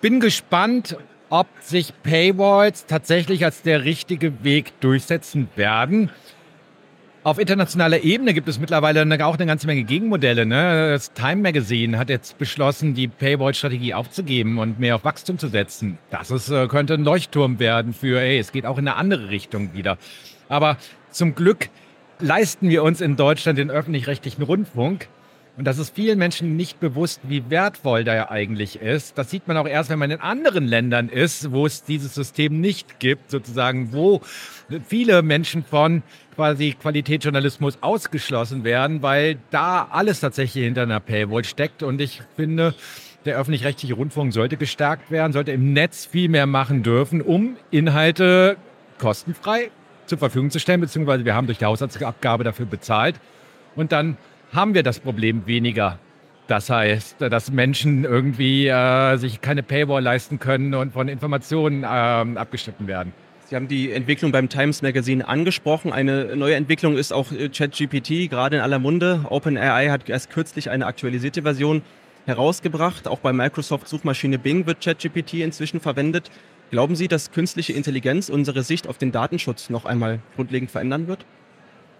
bin 0.00 0.20
gespannt, 0.20 0.96
ob 1.28 1.46
sich 1.60 1.92
Paywalls 2.02 2.86
tatsächlich 2.86 3.44
als 3.44 3.62
der 3.62 3.84
richtige 3.84 4.44
Weg 4.44 4.80
durchsetzen 4.80 5.48
werden. 5.56 6.10
Auf 7.24 7.40
internationaler 7.40 8.04
Ebene 8.04 8.34
gibt 8.34 8.46
es 8.46 8.60
mittlerweile 8.60 9.00
auch 9.26 9.34
eine 9.34 9.46
ganze 9.46 9.66
Menge 9.66 9.82
Gegenmodelle. 9.82 10.46
Ne? 10.46 10.90
Das 10.92 11.12
Time 11.12 11.42
Magazine 11.42 11.98
hat 11.98 12.08
jetzt 12.08 12.38
beschlossen, 12.38 12.94
die 12.94 13.08
Paywall-Strategie 13.08 13.94
aufzugeben 13.94 14.58
und 14.58 14.78
mehr 14.78 14.94
auf 14.94 15.04
Wachstum 15.04 15.36
zu 15.36 15.48
setzen. 15.48 15.98
Das 16.10 16.30
ist, 16.30 16.50
äh, 16.50 16.68
könnte 16.68 16.94
ein 16.94 17.02
Leuchtturm 17.02 17.58
werden 17.58 17.94
für, 17.94 18.20
ey, 18.20 18.38
es 18.38 18.52
geht 18.52 18.64
auch 18.64 18.78
in 18.78 18.86
eine 18.86 18.96
andere 18.96 19.28
Richtung 19.30 19.74
wieder. 19.74 19.98
Aber 20.48 20.76
zum 21.10 21.34
Glück 21.34 21.68
leisten 22.20 22.68
wir 22.68 22.82
uns 22.82 23.00
in 23.00 23.16
Deutschland 23.16 23.58
den 23.58 23.70
öffentlich-rechtlichen 23.70 24.42
Rundfunk. 24.42 25.08
Und 25.56 25.64
das 25.64 25.78
ist 25.78 25.94
vielen 25.94 26.18
Menschen 26.18 26.54
nicht 26.56 26.80
bewusst, 26.80 27.20
wie 27.24 27.48
wertvoll 27.48 28.04
der 28.04 28.30
eigentlich 28.30 28.80
ist. 28.80 29.16
Das 29.16 29.30
sieht 29.30 29.48
man 29.48 29.56
auch 29.56 29.66
erst, 29.66 29.88
wenn 29.88 29.98
man 29.98 30.10
in 30.10 30.20
anderen 30.20 30.66
Ländern 30.66 31.08
ist, 31.08 31.50
wo 31.50 31.64
es 31.64 31.82
dieses 31.82 32.14
System 32.14 32.60
nicht 32.60 33.00
gibt, 33.00 33.30
sozusagen, 33.30 33.94
wo 33.94 34.20
viele 34.86 35.22
Menschen 35.22 35.64
von 35.64 36.02
quasi 36.34 36.76
Qualitätsjournalismus 36.78 37.78
ausgeschlossen 37.80 38.64
werden, 38.64 39.00
weil 39.00 39.38
da 39.50 39.88
alles 39.90 40.20
tatsächlich 40.20 40.64
hinter 40.64 40.82
einer 40.82 41.00
Paywall 41.00 41.44
steckt. 41.44 41.82
Und 41.82 42.02
ich 42.02 42.20
finde, 42.36 42.74
der 43.24 43.38
öffentlich-rechtliche 43.38 43.94
Rundfunk 43.94 44.34
sollte 44.34 44.58
gestärkt 44.58 45.10
werden, 45.10 45.32
sollte 45.32 45.52
im 45.52 45.72
Netz 45.72 46.04
viel 46.04 46.28
mehr 46.28 46.46
machen 46.46 46.82
dürfen, 46.82 47.22
um 47.22 47.56
Inhalte 47.70 48.58
kostenfrei 48.98 49.70
zur 50.06 50.18
Verfügung 50.18 50.50
zu 50.50 50.58
stellen, 50.58 50.80
beziehungsweise 50.80 51.24
wir 51.24 51.34
haben 51.34 51.46
durch 51.46 51.58
die 51.58 51.64
Haushaltsabgabe 51.64 52.44
dafür 52.44 52.66
bezahlt. 52.66 53.16
Und 53.74 53.92
dann 53.92 54.16
haben 54.52 54.74
wir 54.74 54.82
das 54.82 55.00
Problem 55.00 55.46
weniger. 55.46 55.98
Das 56.46 56.70
heißt, 56.70 57.16
dass 57.20 57.50
Menschen 57.50 58.04
irgendwie 58.04 58.68
äh, 58.68 59.16
sich 59.16 59.40
keine 59.40 59.62
Paywall 59.62 60.02
leisten 60.02 60.38
können 60.38 60.74
und 60.74 60.92
von 60.92 61.08
Informationen 61.08 61.82
äh, 61.82 61.86
abgeschnitten 61.86 62.86
werden. 62.86 63.12
Sie 63.46 63.54
haben 63.54 63.68
die 63.68 63.92
Entwicklung 63.92 64.32
beim 64.32 64.48
Times 64.48 64.82
Magazine 64.82 65.26
angesprochen. 65.26 65.92
Eine 65.92 66.36
neue 66.36 66.54
Entwicklung 66.54 66.96
ist 66.96 67.12
auch 67.12 67.30
äh, 67.32 67.48
ChatGPT, 67.48 68.30
gerade 68.30 68.56
in 68.56 68.62
aller 68.62 68.78
Munde. 68.78 69.24
OpenAI 69.28 69.88
hat 69.88 70.08
erst 70.08 70.30
kürzlich 70.30 70.70
eine 70.70 70.86
aktualisierte 70.86 71.42
Version 71.42 71.82
herausgebracht. 72.26 73.08
Auch 73.08 73.20
bei 73.20 73.32
Microsoft 73.32 73.88
Suchmaschine 73.88 74.38
Bing 74.38 74.66
wird 74.66 74.82
ChatGPT 74.82 75.34
inzwischen 75.34 75.80
verwendet. 75.80 76.30
Glauben 76.70 76.96
Sie, 76.96 77.08
dass 77.08 77.30
künstliche 77.30 77.72
Intelligenz 77.72 78.28
unsere 78.28 78.62
Sicht 78.62 78.88
auf 78.88 78.98
den 78.98 79.12
Datenschutz 79.12 79.70
noch 79.70 79.84
einmal 79.84 80.20
grundlegend 80.34 80.70
verändern 80.70 81.06
wird? 81.06 81.24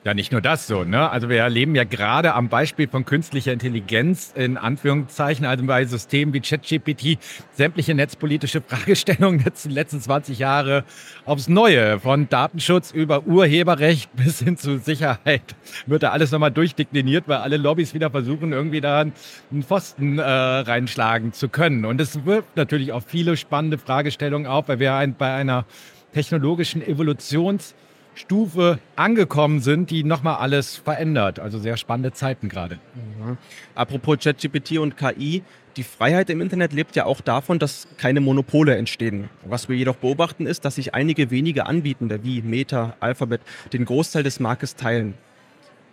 Ja, 0.06 0.14
nicht 0.14 0.30
nur 0.30 0.40
das 0.40 0.68
so. 0.68 0.84
Ne? 0.84 1.10
Also 1.10 1.28
wir 1.28 1.38
erleben 1.38 1.74
ja 1.74 1.82
gerade 1.82 2.34
am 2.34 2.48
Beispiel 2.48 2.86
von 2.86 3.04
künstlicher 3.04 3.52
Intelligenz 3.52 4.32
in 4.36 4.56
Anführungszeichen, 4.56 5.44
also 5.44 5.66
bei 5.66 5.84
Systemen 5.84 6.32
wie 6.32 6.38
ChatGPT, 6.38 7.18
sämtliche 7.50 7.92
netzpolitische 7.92 8.60
Fragestellungen 8.62 9.42
der 9.42 9.52
letzten 9.72 10.00
20 10.00 10.38
Jahre 10.38 10.84
aufs 11.24 11.48
Neue. 11.48 11.98
Von 11.98 12.28
Datenschutz 12.28 12.92
über 12.92 13.26
Urheberrecht 13.26 14.08
bis 14.14 14.38
hin 14.38 14.56
zu 14.56 14.78
Sicherheit 14.78 15.56
wird 15.86 16.04
da 16.04 16.10
alles 16.10 16.30
nochmal 16.30 16.52
durchdekliniert, 16.52 17.24
weil 17.26 17.38
alle 17.38 17.56
Lobbys 17.56 17.92
wieder 17.92 18.08
versuchen, 18.08 18.52
irgendwie 18.52 18.80
da 18.80 19.00
einen 19.00 19.62
Pfosten 19.64 20.20
äh, 20.20 20.22
reinschlagen 20.22 21.32
zu 21.32 21.48
können. 21.48 21.84
Und 21.84 22.00
es 22.00 22.24
wirft 22.24 22.56
natürlich 22.56 22.92
auch 22.92 23.02
viele 23.04 23.36
spannende 23.36 23.76
Fragestellungen 23.76 24.46
auf, 24.46 24.68
weil 24.68 24.78
wir 24.78 24.94
ein, 24.94 25.16
bei 25.16 25.34
einer 25.34 25.64
technologischen 26.12 26.80
Evolutions- 26.80 27.74
Stufe 28.16 28.78
angekommen 28.96 29.60
sind, 29.60 29.90
die 29.90 30.02
nochmal 30.02 30.36
alles 30.36 30.76
verändert. 30.76 31.38
Also 31.38 31.58
sehr 31.58 31.76
spannende 31.76 32.12
Zeiten 32.12 32.48
gerade. 32.48 32.78
Mhm. 32.94 33.36
Apropos 33.74 34.18
ChatGPT 34.18 34.78
und 34.78 34.96
KI, 34.96 35.42
die 35.76 35.82
Freiheit 35.82 36.30
im 36.30 36.40
Internet 36.40 36.72
lebt 36.72 36.96
ja 36.96 37.04
auch 37.04 37.20
davon, 37.20 37.58
dass 37.58 37.86
keine 37.98 38.20
Monopole 38.20 38.76
entstehen. 38.76 39.28
Was 39.44 39.68
wir 39.68 39.76
jedoch 39.76 39.96
beobachten 39.96 40.46
ist, 40.46 40.64
dass 40.64 40.76
sich 40.76 40.94
einige 40.94 41.30
wenige 41.30 41.66
Anbietende 41.66 42.24
wie 42.24 42.40
Meta, 42.40 42.96
Alphabet 43.00 43.42
den 43.74 43.84
Großteil 43.84 44.22
des 44.22 44.40
Marktes 44.40 44.74
teilen. 44.74 45.14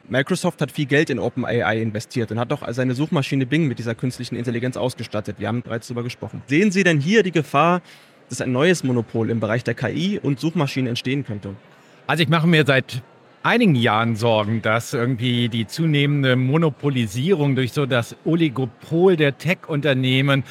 Microsoft 0.07 0.61
hat 0.61 0.71
viel 0.71 0.85
Geld 0.85 1.09
in 1.09 1.19
OpenAI 1.19 1.81
investiert 1.81 2.31
und 2.31 2.39
hat 2.39 2.51
auch 2.53 2.63
seine 2.71 2.93
Suchmaschine 2.93 3.45
Bing 3.45 3.67
mit 3.67 3.79
dieser 3.79 3.95
künstlichen 3.95 4.35
Intelligenz 4.35 4.77
ausgestattet. 4.77 5.37
Wir 5.39 5.49
haben 5.49 5.61
bereits 5.61 5.87
darüber 5.87 6.03
gesprochen. 6.03 6.41
Sehen 6.47 6.71
Sie 6.71 6.83
denn 6.83 7.01
hier 7.01 7.23
die 7.23 7.31
Gefahr, 7.31 7.81
dass 8.29 8.39
ein 8.39 8.51
neues 8.53 8.83
Monopol 8.83 9.29
im 9.29 9.41
Bereich 9.41 9.65
der 9.65 9.73
KI 9.75 10.19
und 10.21 10.39
Suchmaschinen 10.39 10.87
entstehen 10.87 11.25
könnte? 11.25 11.55
Also 12.05 12.21
ich 12.21 12.29
mache 12.29 12.47
mir 12.47 12.65
seit 12.65 13.01
einigen 13.43 13.75
Jahren 13.75 14.17
Sorgen, 14.17 14.61
dass 14.61 14.93
irgendwie 14.93 15.47
die 15.47 15.67
zunehmende 15.67 16.35
Monopolisierung 16.35 17.55
durch 17.55 17.71
so 17.71 17.85
das 17.85 18.17
Oligopol 18.25 19.15
der 19.15 19.37
Tech-Unternehmen 19.37 20.43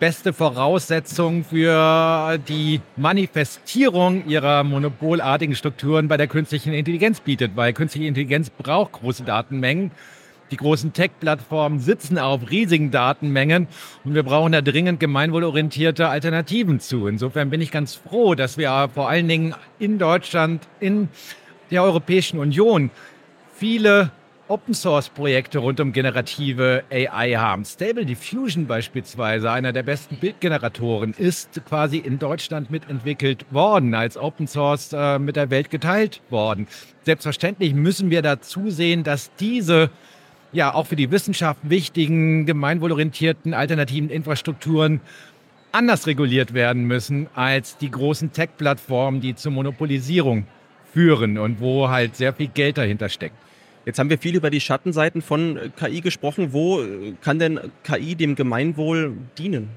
beste 0.00 0.32
Voraussetzungen 0.32 1.44
für 1.44 2.38
die 2.48 2.80
Manifestierung 2.96 4.26
ihrer 4.26 4.64
monopolartigen 4.64 5.54
Strukturen 5.54 6.08
bei 6.08 6.16
der 6.16 6.26
künstlichen 6.26 6.72
Intelligenz 6.72 7.20
bietet, 7.20 7.52
weil 7.54 7.74
künstliche 7.74 8.08
Intelligenz 8.08 8.48
braucht 8.48 8.92
große 8.92 9.24
Datenmengen 9.24 9.90
die 10.50 10.56
großen 10.56 10.92
Tech-Plattformen 10.92 11.80
sitzen 11.80 12.18
auf 12.18 12.50
riesigen 12.50 12.90
Datenmengen 12.90 13.68
und 14.04 14.14
wir 14.14 14.22
brauchen 14.22 14.52
da 14.52 14.60
dringend 14.60 15.00
gemeinwohlorientierte 15.00 16.08
Alternativen 16.08 16.80
zu. 16.80 17.06
Insofern 17.06 17.50
bin 17.50 17.60
ich 17.60 17.70
ganz 17.70 17.94
froh, 17.94 18.34
dass 18.34 18.58
wir 18.58 18.90
vor 18.94 19.08
allen 19.08 19.28
Dingen 19.28 19.54
in 19.78 19.98
Deutschland, 19.98 20.66
in 20.80 21.08
der 21.70 21.82
Europäischen 21.82 22.38
Union 22.38 22.90
viele 23.54 24.10
Open 24.46 24.74
Source 24.74 25.08
Projekte 25.08 25.58
rund 25.58 25.80
um 25.80 25.94
generative 25.94 26.84
AI 26.90 27.32
haben. 27.32 27.64
Stable 27.64 28.04
Diffusion 28.04 28.66
beispielsweise, 28.66 29.50
einer 29.50 29.72
der 29.72 29.82
besten 29.82 30.16
Bildgeneratoren, 30.16 31.14
ist 31.16 31.64
quasi 31.64 31.96
in 31.96 32.18
Deutschland 32.18 32.70
mitentwickelt 32.70 33.46
worden, 33.50 33.94
als 33.94 34.18
Open 34.18 34.46
Source 34.46 34.92
äh, 34.92 35.18
mit 35.18 35.36
der 35.36 35.48
Welt 35.48 35.70
geteilt 35.70 36.20
worden. 36.28 36.66
Selbstverständlich 37.04 37.72
müssen 37.72 38.10
wir 38.10 38.20
dazu 38.20 38.68
sehen, 38.68 39.02
dass 39.02 39.34
diese 39.36 39.88
ja 40.54 40.72
auch 40.72 40.86
für 40.86 40.96
die 40.96 41.10
Wissenschaft 41.10 41.60
wichtigen, 41.62 42.46
gemeinwohlorientierten 42.46 43.54
alternativen 43.54 44.08
Infrastrukturen 44.08 45.00
anders 45.72 46.06
reguliert 46.06 46.54
werden 46.54 46.84
müssen 46.84 47.26
als 47.34 47.76
die 47.76 47.90
großen 47.90 48.32
Tech-Plattformen, 48.32 49.20
die 49.20 49.34
zur 49.34 49.52
Monopolisierung 49.52 50.46
führen 50.92 51.36
und 51.38 51.60
wo 51.60 51.88
halt 51.88 52.14
sehr 52.16 52.32
viel 52.32 52.46
Geld 52.46 52.78
dahinter 52.78 53.08
steckt. 53.08 53.34
Jetzt 53.84 53.98
haben 53.98 54.08
wir 54.08 54.18
viel 54.18 54.36
über 54.36 54.48
die 54.48 54.60
Schattenseiten 54.60 55.20
von 55.20 55.58
KI 55.76 56.00
gesprochen. 56.00 56.52
Wo 56.52 56.82
kann 57.20 57.38
denn 57.38 57.60
KI 57.82 58.14
dem 58.14 58.34
Gemeinwohl 58.34 59.14
dienen? 59.36 59.68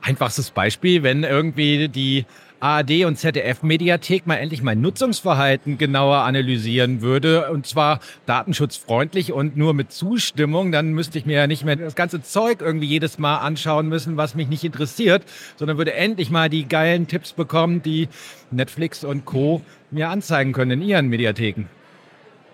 Einfachstes 0.00 0.50
Beispiel, 0.50 1.02
wenn 1.02 1.22
irgendwie 1.22 1.88
die 1.88 2.24
ARD 2.64 3.04
und 3.04 3.18
ZDF-Mediathek 3.18 4.26
mal 4.26 4.36
endlich 4.36 4.62
mein 4.62 4.80
Nutzungsverhalten 4.80 5.76
genauer 5.76 6.20
analysieren 6.20 7.02
würde, 7.02 7.50
und 7.50 7.66
zwar 7.66 8.00
datenschutzfreundlich 8.24 9.32
und 9.32 9.54
nur 9.54 9.74
mit 9.74 9.92
Zustimmung, 9.92 10.72
dann 10.72 10.94
müsste 10.94 11.18
ich 11.18 11.26
mir 11.26 11.36
ja 11.36 11.46
nicht 11.46 11.66
mehr 11.66 11.76
das 11.76 11.94
ganze 11.94 12.22
Zeug 12.22 12.62
irgendwie 12.62 12.86
jedes 12.86 13.18
Mal 13.18 13.36
anschauen 13.36 13.90
müssen, 13.90 14.16
was 14.16 14.34
mich 14.34 14.48
nicht 14.48 14.64
interessiert, 14.64 15.24
sondern 15.56 15.76
würde 15.76 15.92
endlich 15.92 16.30
mal 16.30 16.48
die 16.48 16.66
geilen 16.66 17.06
Tipps 17.06 17.34
bekommen, 17.34 17.82
die 17.82 18.08
Netflix 18.50 19.04
und 19.04 19.26
Co. 19.26 19.60
mir 19.90 20.08
anzeigen 20.08 20.54
können 20.54 20.70
in 20.70 20.88
ihren 20.88 21.08
Mediatheken. 21.08 21.66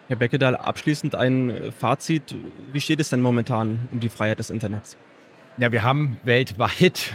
Herr 0.08 0.16
Beckedahl, 0.16 0.56
abschließend 0.56 1.14
ein 1.14 1.72
Fazit. 1.78 2.34
Wie 2.72 2.80
steht 2.80 2.98
es 2.98 3.10
denn 3.10 3.20
momentan 3.20 3.88
um 3.92 4.00
die 4.00 4.08
Freiheit 4.08 4.40
des 4.40 4.50
Internets? 4.50 4.96
Ja, 5.56 5.70
wir 5.70 5.84
haben 5.84 6.16
weltweit 6.24 7.12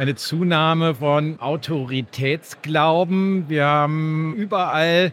eine 0.00 0.14
Zunahme 0.14 0.94
von 0.94 1.38
Autoritätsglauben. 1.40 3.50
Wir 3.50 3.66
haben 3.66 4.34
überall 4.34 5.12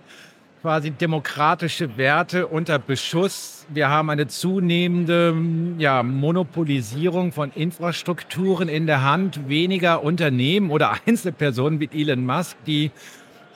quasi 0.62 0.92
demokratische 0.92 1.98
Werte 1.98 2.48
unter 2.48 2.80
Beschuss. 2.80 3.66
Wir 3.68 3.90
haben 3.90 4.10
eine 4.10 4.28
zunehmende 4.28 5.36
ja, 5.78 6.04
Monopolisierung 6.04 7.34
von 7.34 7.52
Infrastrukturen 7.52 8.70
in 8.70 8.88
der 8.88 9.04
Hand 9.04 9.50
weniger 9.50 10.06
Unternehmen 10.06 10.72
oder 10.72 10.94
Einzelpersonen 11.06 11.82
wie 11.82 11.90
Elon 11.92 12.26
Musk, 12.26 12.56
die 12.66 12.92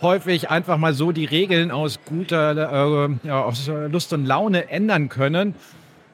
häufig 0.02 0.50
einfach 0.50 0.76
mal 0.76 0.94
so 0.94 1.14
die 1.14 1.24
Regeln 1.24 1.72
aus 1.72 2.02
guter, 2.04 3.18
äh, 3.24 3.30
aus 3.30 3.72
Lust 3.90 4.12
und 4.12 4.26
Laune 4.26 4.70
ändern 4.70 5.08
können. 5.08 5.56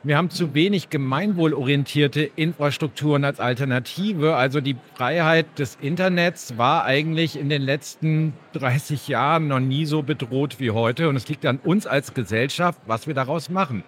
Wir 0.08 0.16
haben 0.16 0.30
zu 0.30 0.54
wenig 0.54 0.90
gemeinwohlorientierte 0.90 2.22
Infrastrukturen 2.38 3.26
als 3.26 3.42
Alternative. 3.42 4.38
Also 4.38 4.62
die 4.62 4.78
Freiheit 4.96 5.60
des 5.60 5.78
Internets 5.82 6.58
war 6.58 6.86
eigentlich 6.86 7.38
in 7.38 7.50
den 7.50 7.62
letzten 7.62 8.32
30 8.54 9.10
Jahren 9.10 9.50
noch 9.50 9.60
nie 9.60 9.86
so 9.86 10.04
bedroht 10.04 10.62
wie 10.62 10.72
heute. 10.72 11.10
Und 11.10 11.18
es 11.18 11.28
liegt 11.28 11.46
an 11.46 11.60
uns 11.62 11.88
als 11.88 12.14
Gesellschaft, 12.14 12.80
was 12.88 13.08
wir 13.08 13.16
daraus 13.16 13.50
machen. 13.50 13.84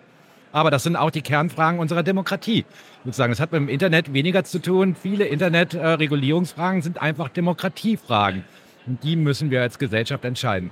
Aber 0.52 0.72
das 0.72 0.84
sind 0.84 0.98
auch 0.98 1.10
die 1.10 1.22
Kernfragen 1.22 1.80
unserer 1.80 2.04
Demokratie. 2.04 2.66
Ich 3.00 3.06
würde 3.06 3.16
sagen, 3.16 3.32
es 3.32 3.40
hat 3.40 3.54
mit 3.54 3.62
dem 3.62 3.70
Internet 3.70 4.12
weniger 4.12 4.44
zu 4.44 4.60
tun. 4.60 4.98
Viele 5.02 5.24
Internetregulierungsfragen 5.24 6.82
sind 6.82 7.02
einfach 7.02 7.30
Demokratiefragen. 7.30 8.44
Und 8.88 9.06
die 9.06 9.16
müssen 9.16 9.52
wir 9.52 9.62
als 9.62 9.80
Gesellschaft 9.80 10.26
entscheiden. 10.26 10.72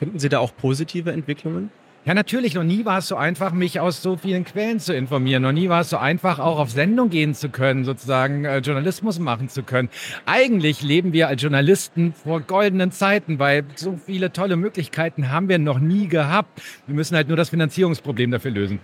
Finden 0.00 0.18
Sie 0.18 0.28
da 0.28 0.40
auch 0.40 0.56
positive 0.56 1.12
Entwicklungen? 1.12 1.70
Ja, 2.08 2.14
natürlich. 2.14 2.54
Noch 2.54 2.64
nie 2.64 2.86
war 2.86 3.00
es 3.00 3.08
so 3.08 3.16
einfach, 3.16 3.52
mich 3.52 3.80
aus 3.80 4.00
so 4.00 4.16
vielen 4.16 4.46
Quellen 4.46 4.80
zu 4.80 4.94
informieren. 4.94 5.42
Noch 5.42 5.52
nie 5.52 5.68
war 5.68 5.82
es 5.82 5.90
so 5.90 5.98
einfach, 5.98 6.38
auch 6.38 6.58
auf 6.58 6.70
Sendung 6.70 7.10
gehen 7.10 7.34
zu 7.34 7.50
können, 7.50 7.84
sozusagen 7.84 8.46
äh, 8.46 8.60
Journalismus 8.60 9.18
machen 9.18 9.50
zu 9.50 9.62
können. 9.62 9.90
Eigentlich 10.24 10.80
leben 10.80 11.12
wir 11.12 11.28
als 11.28 11.42
Journalisten 11.42 12.14
vor 12.14 12.40
goldenen 12.40 12.92
Zeiten, 12.92 13.38
weil 13.38 13.66
so 13.74 13.98
viele 14.06 14.32
tolle 14.32 14.56
Möglichkeiten 14.56 15.30
haben 15.30 15.50
wir 15.50 15.58
noch 15.58 15.80
nie 15.80 16.08
gehabt. 16.08 16.62
Wir 16.86 16.94
müssen 16.94 17.14
halt 17.14 17.28
nur 17.28 17.36
das 17.36 17.50
Finanzierungsproblem 17.50 18.30
dafür 18.30 18.52
lösen. 18.52 18.80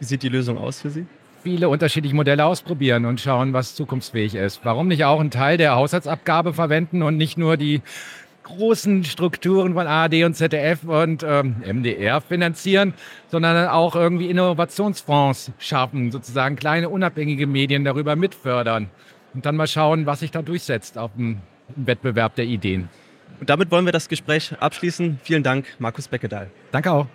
Wie 0.00 0.06
sieht 0.06 0.24
die 0.24 0.28
Lösung 0.28 0.58
aus 0.58 0.80
für 0.80 0.90
Sie? 0.90 1.06
viele 1.42 1.70
unterschiedliche 1.70 2.14
Modelle 2.14 2.44
ausprobieren 2.44 3.06
und 3.06 3.18
schauen, 3.18 3.54
was 3.54 3.74
zukunftsfähig 3.74 4.34
ist. 4.34 4.60
Warum 4.62 4.88
nicht 4.88 5.06
auch 5.06 5.20
einen 5.20 5.30
Teil 5.30 5.56
der 5.56 5.74
Haushaltsabgabe 5.74 6.52
verwenden 6.52 7.02
und 7.02 7.16
nicht 7.16 7.38
nur 7.38 7.56
die 7.56 7.80
großen 8.56 9.04
Strukturen 9.04 9.74
von 9.74 9.86
ARD 9.86 10.24
und 10.24 10.34
ZDF 10.34 10.84
und 10.84 11.24
ähm, 11.26 11.56
MDR 11.64 12.20
finanzieren, 12.20 12.94
sondern 13.30 13.68
auch 13.68 13.96
irgendwie 13.96 14.30
Innovationsfonds 14.30 15.52
schaffen, 15.58 16.12
sozusagen 16.12 16.56
kleine 16.56 16.88
unabhängige 16.88 17.46
Medien 17.46 17.84
darüber 17.84 18.16
mitfördern 18.16 18.90
und 19.34 19.46
dann 19.46 19.56
mal 19.56 19.66
schauen, 19.66 20.06
was 20.06 20.20
sich 20.20 20.30
da 20.30 20.42
durchsetzt 20.42 20.98
auf 20.98 21.12
dem 21.16 21.38
Wettbewerb 21.76 22.34
der 22.34 22.44
Ideen. 22.44 22.88
Und 23.38 23.48
damit 23.48 23.70
wollen 23.70 23.86
wir 23.86 23.92
das 23.92 24.08
Gespräch 24.08 24.52
abschließen. 24.60 25.18
Vielen 25.22 25.42
Dank, 25.42 25.66
Markus 25.78 26.08
Beckedahl. 26.08 26.50
Danke 26.72 26.92
auch. 26.92 27.06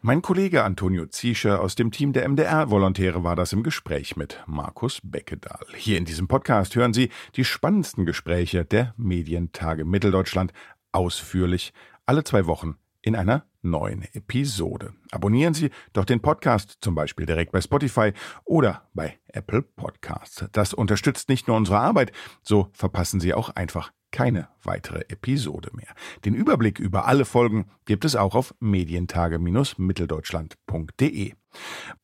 Mein 0.00 0.22
Kollege 0.22 0.62
Antonio 0.62 1.06
Ziescher 1.06 1.60
aus 1.60 1.74
dem 1.74 1.90
Team 1.90 2.12
der 2.12 2.28
MDR-Volontäre 2.28 3.24
war 3.24 3.34
das 3.34 3.52
im 3.52 3.64
Gespräch 3.64 4.16
mit 4.16 4.40
Markus 4.46 5.00
Beckedahl. 5.02 5.66
Hier 5.74 5.98
in 5.98 6.04
diesem 6.04 6.28
Podcast 6.28 6.76
hören 6.76 6.92
Sie 6.94 7.10
die 7.34 7.44
spannendsten 7.44 8.06
Gespräche 8.06 8.64
der 8.64 8.94
Medientage 8.96 9.84
Mitteldeutschland 9.84 10.52
ausführlich 10.92 11.72
alle 12.06 12.22
zwei 12.22 12.46
Wochen 12.46 12.76
in 13.02 13.16
einer 13.16 13.44
neuen 13.60 14.02
Episode. 14.12 14.94
Abonnieren 15.10 15.54
Sie 15.54 15.70
doch 15.94 16.04
den 16.04 16.22
Podcast 16.22 16.78
zum 16.80 16.94
Beispiel 16.94 17.26
direkt 17.26 17.50
bei 17.50 17.60
Spotify 17.60 18.12
oder 18.44 18.88
bei 18.94 19.18
Apple 19.26 19.62
Podcasts. 19.62 20.44
Das 20.52 20.74
unterstützt 20.74 21.28
nicht 21.28 21.48
nur 21.48 21.56
unsere 21.56 21.80
Arbeit, 21.80 22.12
so 22.42 22.68
verpassen 22.72 23.18
Sie 23.18 23.34
auch 23.34 23.50
einfach 23.50 23.90
keine 24.10 24.48
weitere 24.62 25.00
Episode 25.08 25.70
mehr. 25.72 25.94
Den 26.24 26.34
Überblick 26.34 26.78
über 26.78 27.06
alle 27.06 27.24
Folgen 27.24 27.70
gibt 27.84 28.04
es 28.04 28.16
auch 28.16 28.34
auf 28.34 28.54
medientage-mitteldeutschland.de. 28.60 31.34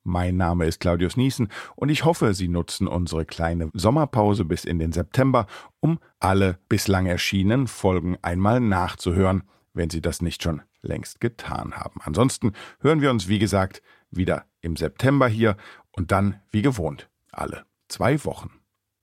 Mein 0.02 0.36
Name 0.36 0.66
ist 0.66 0.80
Claudius 0.80 1.16
Niesen 1.16 1.48
und 1.76 1.88
ich 1.88 2.04
hoffe, 2.04 2.34
Sie 2.34 2.48
nutzen 2.48 2.88
unsere 2.88 3.24
kleine 3.24 3.70
Sommerpause 3.72 4.44
bis 4.44 4.64
in 4.64 4.78
den 4.78 4.92
September, 4.92 5.46
um 5.80 5.98
alle 6.20 6.58
bislang 6.68 7.06
erschienenen 7.06 7.66
Folgen 7.66 8.16
einmal 8.22 8.60
nachzuhören, 8.60 9.44
wenn 9.72 9.90
Sie 9.90 10.00
das 10.00 10.22
nicht 10.22 10.42
schon 10.42 10.62
längst 10.82 11.20
getan 11.20 11.74
haben. 11.74 12.00
Ansonsten 12.02 12.52
hören 12.80 13.00
wir 13.00 13.10
uns, 13.10 13.28
wie 13.28 13.38
gesagt, 13.38 13.82
wieder 14.10 14.46
im 14.60 14.76
September 14.76 15.28
hier 15.28 15.56
und 15.92 16.12
dann, 16.12 16.40
wie 16.50 16.62
gewohnt, 16.62 17.08
alle 17.32 17.64
zwei 17.88 18.24
Wochen. 18.24 18.50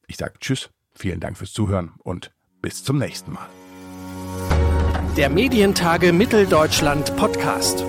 Ich 0.07 0.17
sage 0.17 0.33
Tschüss, 0.39 0.69
vielen 0.93 1.19
Dank 1.19 1.37
fürs 1.37 1.53
Zuhören 1.53 1.93
und 1.99 2.31
bis 2.61 2.83
zum 2.83 2.97
nächsten 2.97 3.33
Mal. 3.33 3.49
Der 5.17 5.29
Medientage 5.29 6.13
Mitteldeutschland 6.13 7.15
Podcast. 7.17 7.83